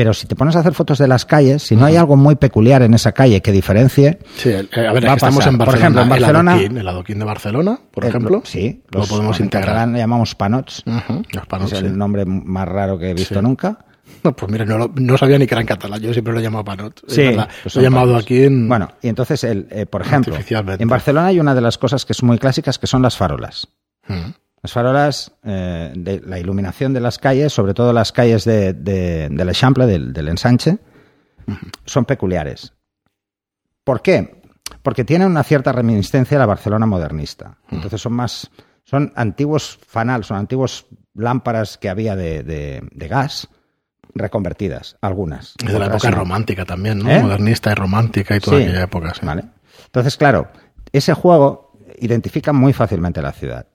Pero 0.00 0.14
si 0.14 0.26
te 0.26 0.34
pones 0.34 0.56
a 0.56 0.60
hacer 0.60 0.72
fotos 0.72 0.96
de 0.96 1.06
las 1.06 1.26
calles, 1.26 1.62
si 1.62 1.76
no 1.76 1.84
hay 1.84 1.94
algo 1.96 2.16
muy 2.16 2.34
peculiar 2.36 2.80
en 2.80 2.94
esa 2.94 3.12
calle 3.12 3.42
que 3.42 3.52
diferencie, 3.52 4.18
Sí, 4.34 4.48
eh, 4.48 4.66
a 4.88 4.92
ver, 4.94 5.06
Va 5.06 5.12
estamos 5.12 5.46
en 5.46 5.58
Por 5.58 5.66
Barcelona. 5.66 5.76
ejemplo, 5.78 6.02
en 6.02 6.08
Barcelona- 6.08 6.52
El 6.52 6.58
adoquín, 6.60 6.78
el 6.78 6.88
adoquín 6.88 7.18
de 7.18 7.24
Barcelona, 7.26 7.78
por 7.90 8.04
eh, 8.06 8.08
ejemplo. 8.08 8.30
lo- 8.38 8.42
sí, 8.46 8.82
lo 8.92 9.04
podemos 9.04 9.38
integrar. 9.40 9.86
le 9.88 9.98
llamamos 9.98 10.34
panots, 10.34 10.82
Ujú, 10.86 11.22
los 11.34 11.46
panos, 11.46 11.70
es 11.72 11.80
sí. 11.80 11.84
el 11.84 11.98
nombre 11.98 12.24
más 12.24 12.66
raro 12.66 12.98
que 12.98 13.10
he 13.10 13.14
visto 13.14 13.34
Sí. 13.34 13.42
nunca. 13.42 13.78
No, 14.24 14.34
pues 14.34 14.50
mira, 14.50 14.64
no, 14.64 14.78
lo- 14.78 14.90
no 14.96 15.18
sabía 15.18 15.38
ni 15.38 15.46
que 15.46 15.52
era 15.54 15.60
en 15.60 15.66
catalán. 15.66 16.00
Yo 16.00 16.12
siempre 16.14 16.32
lo 16.32 16.40
he 16.40 16.42
llamado 16.42 16.64
panot. 16.64 16.98
Sí, 17.06 17.30
pues 17.62 17.74
lo 17.74 17.80
he 17.82 17.84
llamado 17.84 18.06
panots. 18.06 18.24
aquí 18.24 18.42
en. 18.44 18.68
Bueno, 18.68 18.88
y 19.02 19.08
entonces, 19.08 19.44
el, 19.44 19.68
eh, 19.70 19.84
por 19.84 20.00
ejemplo, 20.00 20.34
en 20.78 20.88
Barcelona 20.88 21.26
hay 21.26 21.40
una 21.40 21.54
de 21.54 21.60
las 21.60 21.76
cosas 21.76 22.06
que 22.06 22.14
es 22.14 22.22
muy 22.22 22.38
clásicas 22.38 22.78
que 22.78 22.86
son 22.86 23.02
las 23.02 23.16
farolas. 23.18 23.68
Mm, 24.08 24.30
Las 24.62 24.72
farolas, 24.72 25.32
eh, 25.42 25.92
de 25.96 26.20
la 26.20 26.38
iluminación 26.38 26.92
de 26.92 27.00
las 27.00 27.18
calles, 27.18 27.52
sobre 27.52 27.72
todo 27.74 27.92
las 27.92 28.12
calles 28.12 28.44
de, 28.44 28.74
de, 28.74 29.28
del 29.30 29.48
Eixample, 29.48 29.86
del, 29.86 30.12
del 30.12 30.28
ensanche, 30.28 30.78
son 31.86 32.04
peculiares. 32.04 32.74
¿Por 33.84 34.02
qué? 34.02 34.42
Porque 34.82 35.04
tienen 35.04 35.28
una 35.28 35.42
cierta 35.42 35.72
reminiscencia 35.72 36.36
a 36.36 36.40
la 36.40 36.46
Barcelona 36.46 36.86
modernista. 36.86 37.56
Entonces 37.70 38.00
son 38.02 38.12
más, 38.12 38.50
son 38.84 39.12
antiguos 39.16 39.78
fanal, 39.86 40.24
son 40.24 40.36
antiguos 40.36 40.86
lámparas 41.14 41.78
que 41.78 41.88
había 41.88 42.14
de, 42.14 42.42
de- 42.42 43.08
gas 43.08 43.48
reconvertidas, 44.14 44.96
algunas. 45.00 45.54
Es 45.64 45.72
de 45.72 45.78
la 45.78 45.86
época 45.86 46.10
no. 46.10 46.16
romántica 46.18 46.64
también, 46.64 46.98
¿no? 46.98 47.10
¿Eh? 47.10 47.22
Modernista 47.22 47.72
y 47.72 47.74
romántica 47.74 48.36
y 48.36 48.40
toda 48.40 48.58
Sí, 48.58 48.64
aquella 48.64 48.82
época. 48.84 49.14
sí. 49.14 49.24
Vale. 49.24 49.44
Entonces, 49.86 50.16
claro, 50.16 50.48
ese 50.92 51.14
juego 51.14 51.72
identifica 51.98 52.52
muy 52.52 52.72
fácilmente 52.72 53.22
la 53.22 53.32
ciudad. 53.32 53.66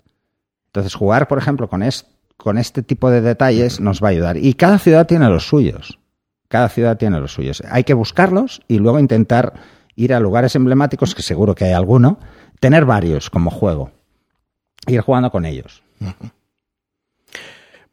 Entonces, 0.76 0.94
jugar, 0.94 1.30
por 1.30 1.38
ejemplo, 1.38 1.70
con, 1.70 1.82
es- 1.84 2.06
con 2.36 2.58
este 2.58 2.84
tipo 2.84 3.10
de 3.10 3.22
detalles 3.22 3.80
nos 3.80 4.04
va 4.04 4.10
a 4.10 4.12
ayudar. 4.12 4.36
Y 4.36 4.56
cada 4.56 4.78
ciudad 4.78 5.08
tiene 5.08 5.30
los 5.30 5.48
suyos. 5.48 6.00
Cada 6.50 6.68
ciudad 6.68 6.98
tiene 6.98 7.20
los 7.22 7.34
suyos. 7.34 7.64
Hay 7.72 7.86
que 7.86 7.94
buscarlos 7.94 8.62
y 8.68 8.78
luego 8.80 9.00
intentar 9.00 9.54
ir 9.96 10.14
a 10.14 10.20
lugares 10.20 10.54
emblemáticos, 10.56 11.16
que 11.16 11.22
seguro 11.22 11.56
que 11.56 11.64
hay 11.66 11.72
alguno, 11.72 12.20
tener 12.60 12.84
varios 12.86 13.30
como 13.30 13.52
juego. 13.52 13.92
Ir 14.88 15.00
jugando 15.00 15.32
con 15.32 15.46
ellos. 15.46 15.82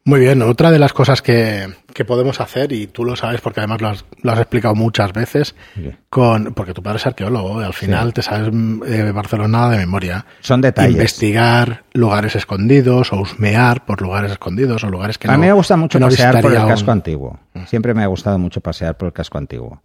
Muy 0.05 0.19
bien, 0.19 0.41
otra 0.41 0.69
de 0.69 0.79
las 0.79 0.91
cosas 0.91 1.21
que, 1.21 1.65
que 1.93 2.03
podemos 2.03 2.41
hacer, 2.41 2.73
y 2.73 2.87
tú 2.87 3.05
lo 3.05 3.15
sabes 3.15 3.39
porque 3.39 3.61
además 3.61 3.81
lo 3.81 3.87
has, 3.87 4.05
lo 4.21 4.33
has 4.33 4.39
explicado 4.39 4.75
muchas 4.75 5.13
veces, 5.13 5.55
Sí. 5.75 5.91
con 6.09 6.53
porque 6.53 6.73
tu 6.73 6.83
padre 6.83 6.97
es 6.97 7.07
arqueólogo, 7.07 7.61
y 7.61 7.63
al 7.63 7.73
final 7.73 8.13
te 8.13 8.21
sabes 8.21 8.49
mm, 8.51 8.83
eh, 8.85 9.11
Barcelona 9.13 9.69
de 9.69 9.77
memoria. 9.77 10.25
Son 10.41 10.59
detalles. 10.59 10.91
Investigar 10.91 11.85
lugares 11.93 12.35
escondidos 12.35 13.13
o 13.13 13.21
husmear 13.21 13.85
por 13.85 14.01
lugares 14.01 14.31
escondidos 14.33 14.83
o 14.83 14.89
lugares 14.89 15.17
que 15.17 15.29
a 15.29 15.31
no 15.31 15.37
mí 15.37 15.45
me 15.45 15.53
gusta 15.53 15.77
mucho 15.77 15.97
no 15.99 16.07
pasear 16.07 16.41
por 16.41 16.51
el 16.51 16.67
casco 16.67 16.91
un- 16.91 16.97
antiguo. 16.97 17.39
Siempre 17.67 17.93
me 17.93 18.03
ha 18.03 18.07
gustado 18.07 18.37
mucho 18.37 18.59
pasear 18.59 18.97
por 18.97 19.07
el 19.07 19.13
casco 19.13 19.37
antiguo. 19.37 19.81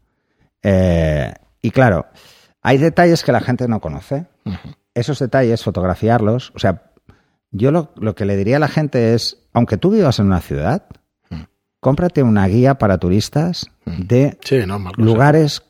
Eh, 0.64 1.32
y 1.62 1.70
claro, 1.70 2.06
hay 2.60 2.78
detalles 2.78 3.22
que 3.22 3.30
la 3.30 3.40
gente 3.40 3.68
no 3.68 3.80
conoce. 3.80 4.26
Esos 4.94 5.20
detalles, 5.20 5.62
fotografiarlos. 5.62 6.50
O 6.56 6.58
sea, 6.58 6.88
yo 7.50 7.71
lo, 7.71 7.93
lo 7.97 8.14
que 8.14 8.25
le 8.25 8.37
diría 8.37 8.57
a 8.57 8.61
la 8.61 8.69
gente 8.69 9.14
es, 9.14 9.38
aunque 9.52 9.76
tú 9.76 9.90
vivas 9.90 10.19
en 10.19 10.26
una 10.26 10.40
ciudad, 10.40 10.87
cómprate 11.81 12.23
una 12.23 12.47
guía 12.49 12.76
para 12.78 12.99
turistas 12.99 13.67
de 13.87 14.37
Sí, 14.45 14.61
no, 14.67 14.78
Marcos, 14.78 15.05
lugares 15.05 15.62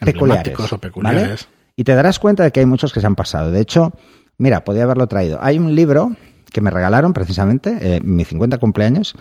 peculiares. 0.00 0.18
emblemáticos 0.48 0.72
o 0.72 0.78
peculiares. 0.78 1.22
¿vale? 1.46 1.58
Y 1.76 1.84
te 1.84 1.94
darás 1.94 2.18
cuenta 2.18 2.42
de 2.44 2.50
que 2.52 2.60
hay 2.60 2.66
muchos 2.66 2.92
que 2.92 3.00
se 3.00 3.06
han 3.06 3.14
pasado. 3.14 3.50
De 3.52 3.60
hecho, 3.60 3.92
mira, 4.36 4.64
podía 4.64 4.82
haberlo 4.82 5.06
traído. 5.06 5.38
Hay 5.40 5.58
un 5.58 5.74
libro 5.74 6.16
que 6.52 6.60
me 6.60 6.70
regalaron 6.70 7.12
precisamente, 7.12 7.76
eh, 7.80 8.00
mi 8.02 8.24
50 8.24 8.58
cumpleaños, 8.58 9.14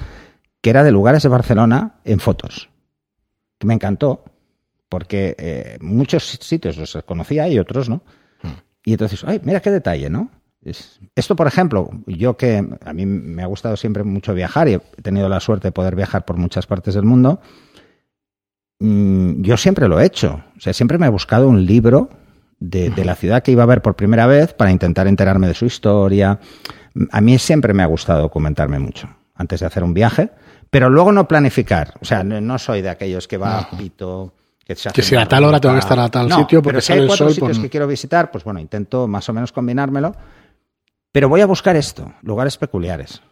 que 0.61 0.69
era 0.71 0.83
de 0.83 0.91
lugares 0.91 1.23
de 1.23 1.29
Barcelona 1.29 1.99
en 2.03 2.19
fotos. 2.19 2.69
Que 3.59 3.67
me 3.67 3.73
encantó, 3.75 4.23
porque 4.89 5.35
eh, 5.37 5.77
muchos 5.81 6.23
sitios 6.41 6.77
los 6.77 6.97
conocía 7.05 7.47
y 7.47 7.59
otros 7.59 7.89
no. 7.89 8.01
Y 8.83 8.93
entonces, 8.93 9.23
ay, 9.25 9.41
mira 9.43 9.59
qué 9.59 9.69
detalle, 9.69 10.09
¿no? 10.09 10.31
Es- 10.69 10.99
Esto, 11.15 11.35
por 11.35 11.47
ejemplo, 11.47 11.89
yo 12.05 12.35
que 12.37 12.63
a 12.85 12.93
mí 12.93 13.05
me 13.05 13.41
ha 13.43 13.45
gustado 13.47 13.77
siempre 13.77 14.03
mucho 14.03 14.33
viajar 14.33 14.67
y 14.67 14.73
he 14.73 14.79
tenido 15.01 15.29
la 15.29 15.39
suerte 15.39 15.69
de 15.69 15.71
poder 15.71 15.95
viajar 15.95 16.25
por 16.25 16.37
muchas 16.37 16.67
partes 16.67 16.93
del 16.95 17.03
mundo, 17.05 17.39
mm, 18.79 19.41
yo 19.41 19.57
siempre 19.57 19.87
lo 19.87 19.99
he 19.99 20.05
hecho. 20.05 20.41
O 20.57 20.59
sea, 20.59 20.73
siempre 20.73 20.97
me 20.97 21.05
he 21.07 21.09
buscado 21.09 21.47
un 21.47 21.65
libro 21.65 22.09
de, 22.59 22.89
de 22.89 23.05
la 23.05 23.15
ciudad 23.15 23.43
que 23.43 23.51
iba 23.51 23.63
a 23.63 23.67
ver 23.67 23.81
por 23.81 23.95
primera 23.95 24.27
vez 24.27 24.53
para 24.53 24.71
intentar 24.71 25.07
enterarme 25.07 25.47
de 25.47 25.53
su 25.53 25.65
historia. 25.65 26.39
A 27.11 27.21
mí 27.21 27.37
siempre 27.37 27.73
me 27.73 27.83
ha 27.83 27.87
gustado 27.87 28.21
documentarme 28.21 28.79
mucho 28.79 29.07
antes 29.35 29.59
de 29.59 29.67
hacer 29.67 29.83
un 29.83 29.93
viaje, 29.93 30.31
pero 30.69 30.89
luego 30.89 31.11
no 31.11 31.27
planificar. 31.27 31.93
O 32.01 32.05
sea, 32.05 32.23
no, 32.23 32.41
no 32.41 32.57
soy 32.57 32.81
de 32.81 32.89
aquellos 32.89 33.27
que 33.27 33.37
va 33.37 33.59
a 33.59 33.69
Pito. 33.69 34.33
Que, 34.65 34.75
se 34.75 34.89
Que 34.89 35.01
si 35.01 35.15
a 35.15 35.25
tal 35.25 35.45
hora 35.45 35.61
tengo 35.61 35.75
que 35.75 35.79
estar 35.79 35.97
a 35.97 36.09
tal 36.09 36.27
No, 36.27 36.39
sitio 36.39 36.61
porque 36.61 36.73
pero 36.73 36.81
si 36.81 36.91
hay 36.93 36.99
el 36.99 37.07
cuatro 37.07 37.25
sol, 37.27 37.33
sitios 37.35 37.49
pues- 37.51 37.59
que 37.59 37.69
quiero 37.69 37.87
visitar, 37.87 38.31
pues 38.31 38.43
bueno, 38.43 38.59
intento 38.59 39.07
más 39.07 39.29
o 39.29 39.33
menos 39.33 39.53
combinármelo. 39.53 40.13
Pero 41.17 41.29
voy 41.29 41.41
a 41.41 41.47
buscar 41.47 41.75
esto, 41.75 42.13
lugares 42.21 42.57
peculiares. 42.57 43.23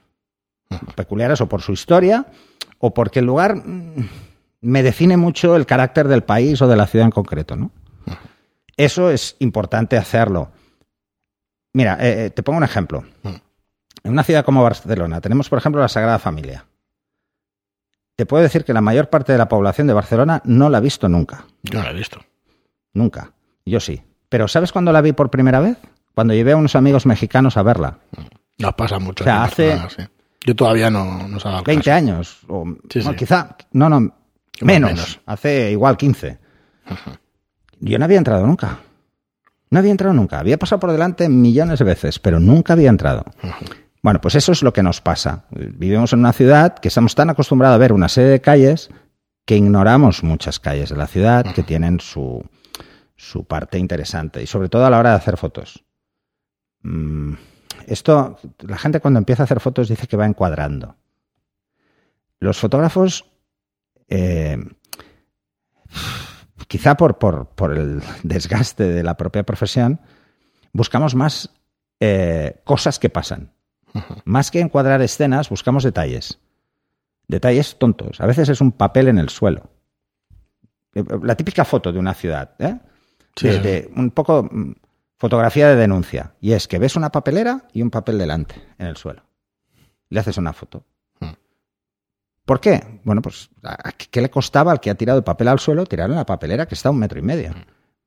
Peculiares 0.95 1.39
o 1.41 1.47
por 1.47 1.61
su 1.61 1.71
historia 1.71 2.25
o 2.79 2.95
porque 2.95 3.19
el 3.19 3.27
lugar 3.27 3.57
mm, 3.57 4.09
me 4.61 4.81
define 4.81 5.17
mucho 5.17 5.55
el 5.55 5.67
carácter 5.67 6.07
del 6.07 6.23
país 6.23 6.59
o 6.63 6.67
de 6.67 6.77
la 6.77 6.87
ciudad 6.87 7.05
en 7.05 7.11
concreto, 7.11 7.55
¿no? 7.55 7.69
Eso 8.75 9.11
es 9.11 9.35
importante 9.37 9.97
hacerlo. 9.97 10.51
Mira, 11.73 11.99
eh, 12.01 12.25
eh, 12.25 12.29
te 12.31 12.41
pongo 12.41 12.57
un 12.57 12.63
ejemplo. 12.63 13.05
En 14.03 14.11
una 14.11 14.23
ciudad 14.23 14.43
como 14.43 14.63
Barcelona 14.63 15.21
tenemos, 15.21 15.47
por 15.47 15.59
ejemplo, 15.59 15.79
la 15.79 15.87
Sagrada 15.87 16.17
Familia. 16.17 16.65
Te 18.15 18.25
puedo 18.25 18.41
decir 18.41 18.65
que 18.65 18.73
la 18.73 18.81
mayor 18.81 19.11
parte 19.11 19.31
de 19.31 19.37
la 19.37 19.47
población 19.47 19.85
de 19.85 19.93
Barcelona 19.93 20.41
no 20.43 20.71
la 20.71 20.79
ha 20.79 20.81
visto 20.81 21.07
nunca. 21.07 21.45
Yo 21.61 21.77
no 21.77 21.85
lo 21.85 21.91
he 21.91 21.93
visto. 21.93 22.19
Nunca. 22.95 23.33
Yo 23.63 23.79
sí. 23.79 24.01
Pero 24.27 24.47
¿sabes 24.47 24.71
cuándo 24.71 24.91
la 24.91 25.01
vi 25.01 25.11
por 25.11 25.29
primera 25.29 25.59
vez? 25.59 25.77
Cuando 26.15 26.33
llevé 26.33 26.53
a 26.53 26.57
unos 26.57 26.75
amigos 26.75 27.05
mexicanos 27.05 27.57
a 27.57 27.61
verla. 27.63 27.99
Nos 28.57 28.73
pasa 28.73 28.97
mucho. 28.97 29.23
O 29.23 29.25
sea, 29.25 29.43
hace- 29.43 29.77
sí. 29.95 30.03
Yo 30.45 30.55
todavía 30.55 30.89
no, 30.89 31.27
no 31.27 31.37
dado 31.39 31.63
20 31.63 31.83
caso. 31.83 31.91
años. 31.97 32.39
O, 32.47 32.65
Sí, 32.89 32.99
no, 32.99 33.11
sí. 33.11 33.15
quizá. 33.15 33.55
No, 33.73 33.89
no. 33.89 33.99
Menos. 34.61 34.91
menos. 34.91 35.19
Hace 35.25 35.71
igual 35.71 35.97
15. 35.97 36.37
Yo 37.79 37.99
no 37.99 38.05
había 38.05 38.17
entrado 38.17 38.45
nunca. 38.45 38.79
No 39.69 39.79
había 39.79 39.91
entrado 39.91 40.13
nunca. 40.13 40.39
Había 40.39 40.57
pasado 40.57 40.79
por 40.79 40.91
delante 40.91 41.27
millones 41.29 41.79
de 41.79 41.85
veces, 41.85 42.19
pero 42.19 42.39
nunca 42.39 42.73
había 42.73 42.89
entrado. 42.89 43.25
Bueno, 44.01 44.21
pues 44.21 44.35
eso 44.35 44.51
es 44.51 44.61
lo 44.63 44.71
que 44.71 44.83
nos 44.83 45.01
pasa. 45.01 45.45
Vivimos 45.49 46.13
en 46.13 46.19
una 46.19 46.31
ciudad 46.31 46.75
que 46.75 46.87
estamos 46.89 47.15
tan 47.15 47.29
acostumbrados 47.31 47.75
a 47.75 47.79
ver 47.79 47.91
una 47.91 48.07
serie 48.07 48.29
de 48.29 48.41
calles 48.41 48.89
que 49.45 49.57
ignoramos 49.57 50.23
muchas 50.23 50.59
calles 50.59 50.89
de 50.89 50.95
la 50.95 51.07
ciudad 51.07 51.53
que 51.53 51.63
tienen 51.63 51.99
su, 51.99 52.43
su 53.15 53.45
parte 53.45 53.77
interesante 53.79 54.41
y 54.43 54.47
sobre 54.47 54.69
todo 54.69 54.85
a 54.85 54.89
la 54.89 54.99
hora 54.99 55.09
de 55.11 55.15
hacer 55.17 55.37
fotos. 55.37 55.83
Mm, 56.85 57.33
Esto, 57.87 58.37
la 58.59 58.77
gente 58.77 58.99
cuando 58.99 59.17
empieza 59.19 59.43
a 59.43 59.45
hacer 59.45 59.59
fotos 59.59 59.89
dice 59.89 60.07
que 60.07 60.17
va 60.17 60.25
encuadrando. 60.25 60.95
Los 62.39 62.59
fotógrafos, 62.59 63.25
eh, 64.07 64.57
quizá 66.67 66.95
por, 66.95 67.17
por, 67.17 67.47
por 67.49 67.77
el 67.77 68.01
desgaste 68.23 68.83
de 68.83 69.03
la 69.03 69.17
propia 69.17 69.43
profesión, 69.43 69.99
buscamos 70.73 71.15
más 71.15 71.49
eh, 71.99 72.61
cosas 72.63 72.99
que 72.99 73.09
pasan. 73.09 73.51
Más 74.25 74.51
que 74.51 74.59
encuadrar 74.59 75.01
escenas, 75.01 75.49
buscamos 75.49 75.83
detalles. 75.83 76.39
Detalles 77.27 77.77
tontos. 77.79 78.19
A 78.19 78.25
veces 78.25 78.49
es 78.49 78.59
un 78.61 78.73
papel 78.73 79.07
en 79.07 79.17
el 79.17 79.29
suelo. 79.29 79.69
Eh, 80.93 81.03
La 81.23 81.35
típica 81.35 81.63
foto 81.63 81.93
de 81.93 81.99
una 81.99 82.13
ciudad. 82.13 82.55
¿eh? 82.59 82.77
Sí, 83.37 83.47
de, 83.47 83.53
sí. 83.53 83.59
de 83.61 83.91
un 83.95 84.11
poco 84.11 84.43
mm, 84.51 84.71
fotografía 85.17 85.67
de 85.69 85.75
denuncia. 85.75 86.33
Y 86.41 86.53
es 86.53 86.67
que 86.67 86.79
ves 86.79 86.95
una 86.95 87.11
papelera 87.11 87.63
y 87.73 87.81
un 87.81 87.89
papel 87.89 88.17
delante, 88.17 88.55
en 88.77 88.87
el 88.87 88.97
suelo. 88.97 89.23
Le 90.09 90.19
haces 90.19 90.37
una 90.37 90.53
foto. 90.53 90.85
Hmm. 91.19 91.31
¿Por 92.45 92.59
qué? 92.59 92.99
Bueno, 93.03 93.21
pues, 93.21 93.49
¿a- 93.63 93.89
a 93.89 93.91
¿qué 93.91 94.21
le 94.21 94.29
costaba 94.29 94.71
al 94.71 94.79
que 94.79 94.89
ha 94.89 94.95
tirado 94.95 95.17
el 95.19 95.23
papel 95.23 95.47
al 95.47 95.59
suelo 95.59 95.85
tirar 95.85 96.09
en 96.09 96.15
la 96.15 96.25
papelera 96.25 96.67
que 96.67 96.75
está 96.75 96.89
a 96.89 96.91
un 96.91 96.99
metro 96.99 97.17
y 97.19 97.23
medio? 97.23 97.53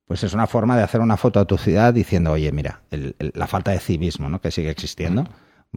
Pues 0.07 0.23
es 0.25 0.33
una 0.33 0.47
forma 0.47 0.77
de 0.77 0.83
hacer 0.85 1.01
una 1.01 1.17
foto 1.17 1.39
a 1.41 1.45
tu 1.45 1.59
ciudad 1.59 1.93
diciendo, 1.93 2.33
oye, 2.33 2.51
mira, 2.53 2.83
el- 2.91 3.15
el- 3.19 3.33
la 3.35 3.47
falta 3.47 3.73
de 3.73 3.79
civismo 3.79 4.29
¿no? 4.29 4.41
que 4.41 4.51
sigue 4.51 4.71
existiendo, 4.71 5.25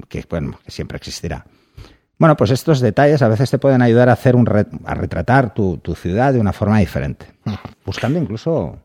que, 0.08 0.24
bueno, 0.30 0.60
que 0.64 0.72
siempre 0.72 0.98
existirá. 0.98 1.46
Bueno, 2.18 2.38
pues 2.38 2.52
estos 2.52 2.80
detalles 2.82 3.22
a 3.24 3.28
veces 3.28 3.50
te 3.50 3.58
pueden 3.58 3.82
ayudar 3.82 4.08
a 4.08 4.14
hacer 4.14 4.36
un 4.36 4.46
re- 4.46 4.68
a 4.86 4.94
retratar 4.94 5.54
tu, 5.56 5.80
tu 5.80 5.96
ciudad 5.96 6.32
de 6.34 6.40
una 6.40 6.54
forma 6.54 6.78
diferente, 6.78 7.26
buscando 7.84 8.20
incluso 8.20 8.78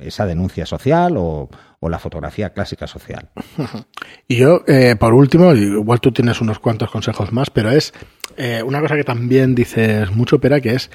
esa 0.00 0.26
denuncia 0.26 0.66
social 0.66 1.14
o, 1.16 1.48
la 1.80 1.98
fotografía 1.98 2.50
clásica 2.50 2.86
social. 2.86 3.30
Y 4.28 4.36
yo, 4.36 4.62
eh, 4.66 4.94
por 4.96 5.14
último, 5.14 5.52
igual 5.54 6.00
tú 6.00 6.12
tienes 6.12 6.40
unos 6.40 6.60
cuantos 6.60 6.90
consejos 6.90 7.32
más, 7.32 7.50
pero 7.50 7.70
es 7.70 7.92
eh, 8.36 8.62
una 8.62 8.80
cosa 8.80 8.94
que 8.96 9.04
también 9.04 9.54
dices 9.54 10.12
mucho, 10.12 10.40
Pera, 10.40 10.60
que 10.60 10.74
es 10.74 10.90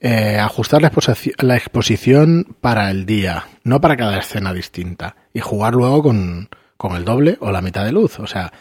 eh, 0.00 0.38
ajustar 0.38 0.82
la, 0.82 0.92
la 1.38 1.56
exposición 1.56 2.56
para 2.60 2.90
el 2.90 3.06
día, 3.06 3.46
no 3.64 3.80
para 3.80 3.96
cada 3.96 4.18
escena 4.18 4.52
distinta, 4.52 5.16
y 5.32 5.40
jugar 5.40 5.74
luego 5.74 6.02
con, 6.02 6.50
con 6.76 6.96
el 6.96 7.04
doble 7.04 7.38
o 7.40 7.50
la 7.50 7.62
mitad 7.62 7.84
de 7.84 7.92
luz. 7.92 8.18
O 8.18 8.26
sea, 8.26 8.52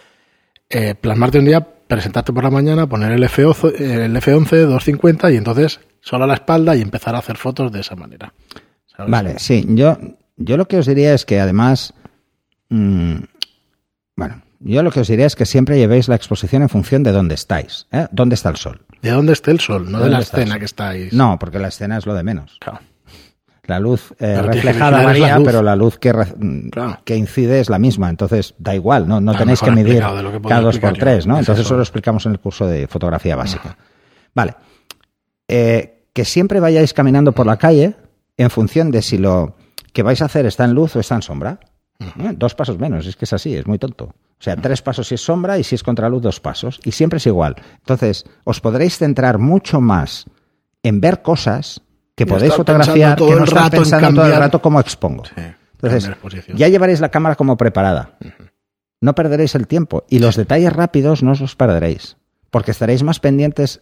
eh, 0.69 0.95
plasmarte 0.95 1.39
un 1.39 1.45
día, 1.45 1.62
presentarte 1.62 2.34
por 2.34 2.43
la 2.43 2.50
mañana, 2.50 2.88
poner 2.88 3.12
el 3.12 3.24
F11, 3.24 3.79
el 3.79 4.15
F11 4.15 4.65
250 4.65 5.31
y 5.31 5.38
entonces 5.38 5.79
solo 6.01 6.24
a 6.24 6.27
la 6.27 6.36
espalda 6.36 6.75
y 6.75 6.81
empezar 6.81 7.15
a 7.15 7.19
hacer 7.19 7.38
fotos 7.38 7.72
de 7.72 7.81
esa 7.81 7.95
manera. 7.95 8.34
¿Sabes? 8.97 9.11
Vale, 9.11 9.35
sí, 9.39 9.65
yo, 9.69 9.97
yo 10.37 10.57
lo 10.57 10.67
que 10.67 10.77
os 10.77 10.85
diría 10.85 11.13
es 11.13 11.25
que 11.25 11.39
además, 11.39 11.93
mm, 12.69 13.15
bueno, 14.15 14.41
yo 14.59 14.83
lo 14.83 14.91
que 14.91 15.01
os 15.01 15.07
diría 15.07 15.25
es 15.25 15.35
que 15.35 15.45
siempre 15.45 15.77
llevéis 15.77 16.07
la 16.07 16.15
exposición 16.15 16.61
en 16.61 16.69
función 16.69 17.03
de 17.03 17.11
dónde 17.11 17.35
estáis, 17.35 17.87
¿eh? 17.91 18.07
¿Dónde 18.11 18.35
está 18.35 18.49
el 18.49 18.57
sol? 18.57 18.81
¿De 19.01 19.11
dónde 19.11 19.33
esté 19.33 19.51
el 19.51 19.59
sol? 19.59 19.83
No 19.91 19.97
de 19.97 20.03
¿Dónde 20.05 20.09
la 20.17 20.19
está 20.19 20.37
escena 20.41 20.59
que 20.59 20.65
estáis. 20.65 21.13
No, 21.13 21.37
porque 21.39 21.59
la 21.59 21.67
escena 21.67 21.97
es 21.97 22.05
lo 22.05 22.13
de 22.15 22.23
menos. 22.23 22.57
Claro. 22.59 22.79
La 23.67 23.79
luz 23.79 24.13
eh, 24.19 24.39
reflejada 24.43 25.01
varía, 25.03 25.39
pero 25.43 25.63
la 25.63 25.75
luz 25.75 25.97
que, 25.97 26.13
re- 26.13 26.33
mm, 26.37 26.69
Claro. 26.69 26.99
que 27.03 27.15
incide 27.15 27.59
es 27.59 27.69
la 27.69 27.79
misma, 27.79 28.09
entonces 28.09 28.53
da 28.59 28.75
igual, 28.75 29.07
no, 29.07 29.19
no 29.19 29.31
Claro, 29.31 29.39
tenéis 29.45 29.59
que 29.61 29.71
medir 29.71 29.95
que 29.95 29.99
cada 30.47 30.61
dos 30.61 30.77
por 30.79 30.93
tres, 30.93 31.25
¿no? 31.25 31.33
Es 31.35 31.39
Entonces 31.41 31.61
eso. 31.65 31.69
eso 31.73 31.75
lo 31.77 31.81
explicamos 31.81 32.25
en 32.27 32.33
el 32.33 32.39
curso 32.39 32.67
de 32.67 32.87
fotografía 32.87 33.35
básica. 33.35 33.75
Vale. 34.35 34.53
Eh, 35.47 36.03
que 36.13 36.25
siempre 36.25 36.59
vayáis 36.59 36.93
caminando 36.93 37.31
por 37.31 37.45
la 37.47 37.57
calle 37.57 37.95
en 38.37 38.49
función 38.49 38.91
de 38.91 39.01
si 39.01 39.17
lo 39.17 39.55
que 39.93 40.03
vais 40.03 40.21
a 40.21 40.25
hacer 40.25 40.45
está 40.45 40.65
en 40.65 40.73
luz 40.73 40.95
o 40.95 40.99
está 40.99 41.15
en 41.15 41.21
sombra. 41.21 41.59
¿Eh? 41.99 42.33
Dos 42.35 42.55
pasos 42.55 42.77
menos, 42.77 43.07
es 43.07 43.15
que 43.15 43.23
es 43.25 43.33
así, 43.33 43.55
es 43.55 43.65
muy 43.67 43.79
tonto. 43.79 44.05
O 44.05 44.43
sea, 44.43 44.57
tres 44.57 44.81
pasos 44.81 45.07
si 45.07 45.15
es 45.15 45.21
sombra 45.21 45.57
y 45.57 45.63
si 45.63 45.75
es 45.75 45.83
contraluz, 45.83 46.21
dos 46.21 46.39
pasos. 46.41 46.79
Y 46.83 46.91
siempre 46.91 47.17
es 47.17 47.25
igual. 47.25 47.55
Entonces, 47.77 48.25
os 48.43 48.59
podréis 48.59 48.97
centrar 48.97 49.37
mucho 49.37 49.79
más 49.79 50.25
en 50.83 50.99
ver 50.99 51.21
cosas 51.21 51.81
que 52.15 52.25
podéis 52.25 52.53
fotografiar 52.53 53.17
que 53.17 53.35
no 53.35 53.45
estar 53.45 53.71
pensando 53.71 54.21
todo 54.21 54.25
el 54.31 54.37
rato 54.37 54.61
cómo 54.61 54.79
expongo. 54.79 55.25
Sí, 55.25 55.33
Entonces, 55.81 56.11
ya 56.53 56.67
llevaréis 56.67 56.99
la 56.99 57.09
cámara 57.09 57.35
como 57.35 57.55
preparada. 57.57 58.17
No 59.01 59.15
perderéis 59.15 59.55
el 59.55 59.67
tiempo. 59.67 60.03
Y 60.09 60.19
los 60.19 60.35
detalles 60.35 60.73
rápidos 60.73 61.23
no 61.23 61.31
os 61.31 61.41
los 61.41 61.55
perderéis. 61.55 62.17
Porque 62.51 62.71
estaréis 62.71 63.03
más 63.03 63.19
pendientes 63.19 63.81